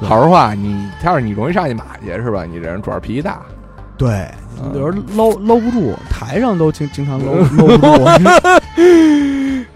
[0.00, 2.44] 对好实话，你要是你容易上去骂去是吧？
[2.44, 3.42] 你这人主要脾气大，
[3.98, 4.26] 对，
[4.62, 8.04] 嗯有时候搂搂不住，台上都经经常搂 搂不住。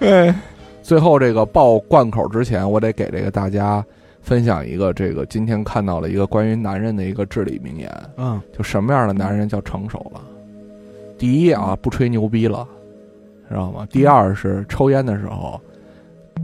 [0.01, 0.35] 哎，
[0.83, 3.85] 最后这个报贯口之前，我得给这个大家
[4.27, 10.21] 分享一个这个今天看到了一个关于男人的一个至理名言，嗯就什么样的男人叫成熟了？
[11.17, 12.67] 第一啊，不吹牛逼了，
[13.49, 13.87] 知道吗？
[13.89, 15.61] 第二是抽烟的时候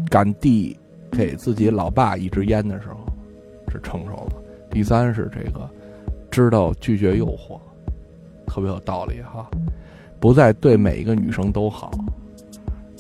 [0.08, 0.78] 敢递
[1.10, 3.04] 给自己老爸一支烟的时候
[3.68, 4.34] 是成熟了。
[4.70, 5.68] 第三是这个
[6.30, 7.58] 知道拒绝诱惑，
[8.46, 9.50] 特别有道理哈，
[10.20, 11.90] 不再对每一个女生都好，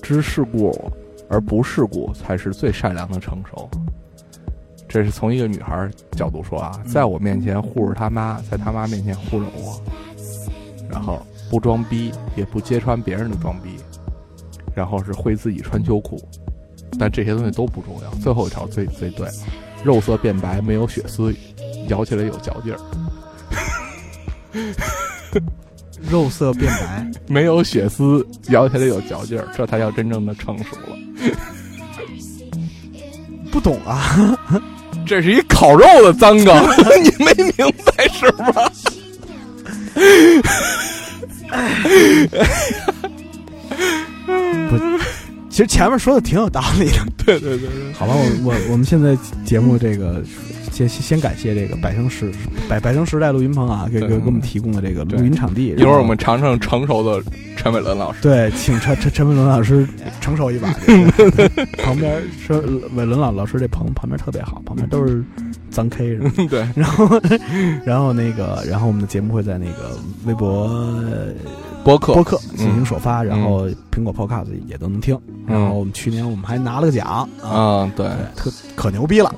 [0.02, 0.76] 知世故
[1.28, 3.70] 而不世故才是最善良的成熟。
[4.92, 9.82] 这是从一个女孩角度说啊，在我面前护着她妈，在她妈面前护着我，
[10.90, 11.18] 然后
[11.50, 13.70] 不装逼，也不揭穿别人的装逼，
[14.74, 16.20] 然后是会自己穿秋裤，
[16.98, 18.10] 但这些东西都不重要。
[18.16, 19.26] 最后一条最最对，
[19.82, 21.34] 肉色变白，没有血丝，
[21.88, 22.80] 咬起来有嚼劲儿，
[26.10, 30.94] 肉色变白， 没有血丝，咬起来有嚼劲儿，这才叫真正的成熟了。
[33.50, 34.38] 不懂啊？
[35.12, 36.56] 这是一烤肉的脏梗，
[37.04, 38.72] 你没明白是吗？
[45.52, 46.96] 其实前面说的挺有道理的。
[47.26, 50.22] 对对对对，好吧，我我我们现在节目这个
[50.72, 52.32] 先先先感谢这个百生时
[52.70, 55.74] 百百生时代录音棚啊，给给给我们提供的这个录音场地。
[55.76, 57.22] 一会儿我们尝尝成熟的
[57.54, 58.22] 陈伟伦老师。
[58.22, 59.86] 对，请陈陈陈伟伦老师
[60.22, 60.72] 成熟一把。
[61.84, 62.54] 旁边是
[62.94, 65.22] 伟伦老老师这棚旁边特别好，旁边都是
[65.70, 66.32] 脏 K 是吧？
[66.48, 67.20] 对，然后
[67.84, 70.66] 然后那个然后我们的节目会在那个微博
[71.84, 75.18] 播客播客进行嗯首发，然后苹果 Podcast 也都能听。
[75.46, 77.28] 然后我们去年我们还拿了个奖。
[77.42, 79.34] 啊，啊，对，特可牛逼了。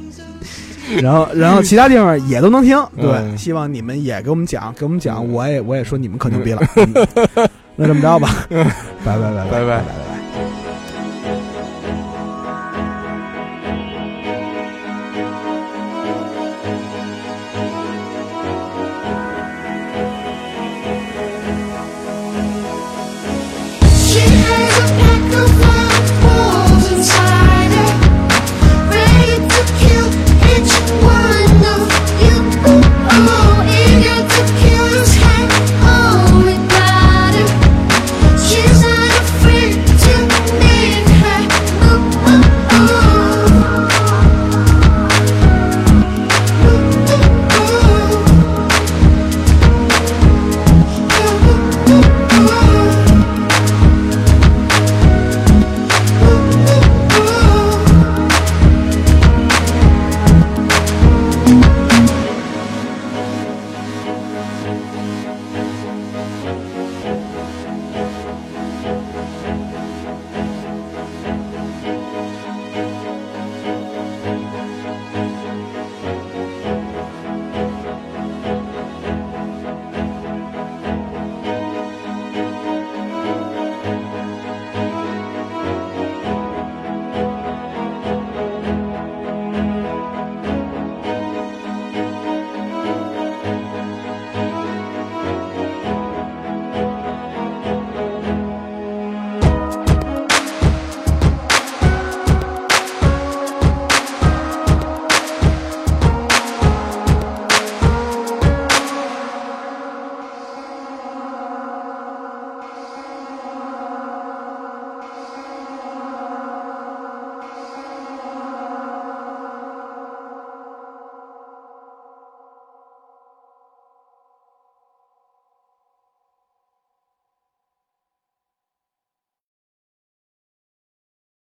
[1.02, 5.32] 然后，然后其他地方也都能听，对，嗯希望你们也给我们讲，给我们讲，嗯。
[5.32, 6.62] 我也我也说你们可牛逼了。
[6.76, 7.48] 嗯。
[7.74, 8.64] 那这么着吧，拜
[9.04, 9.50] 拜拜拜。
[9.50, 10.15] 拜拜拜。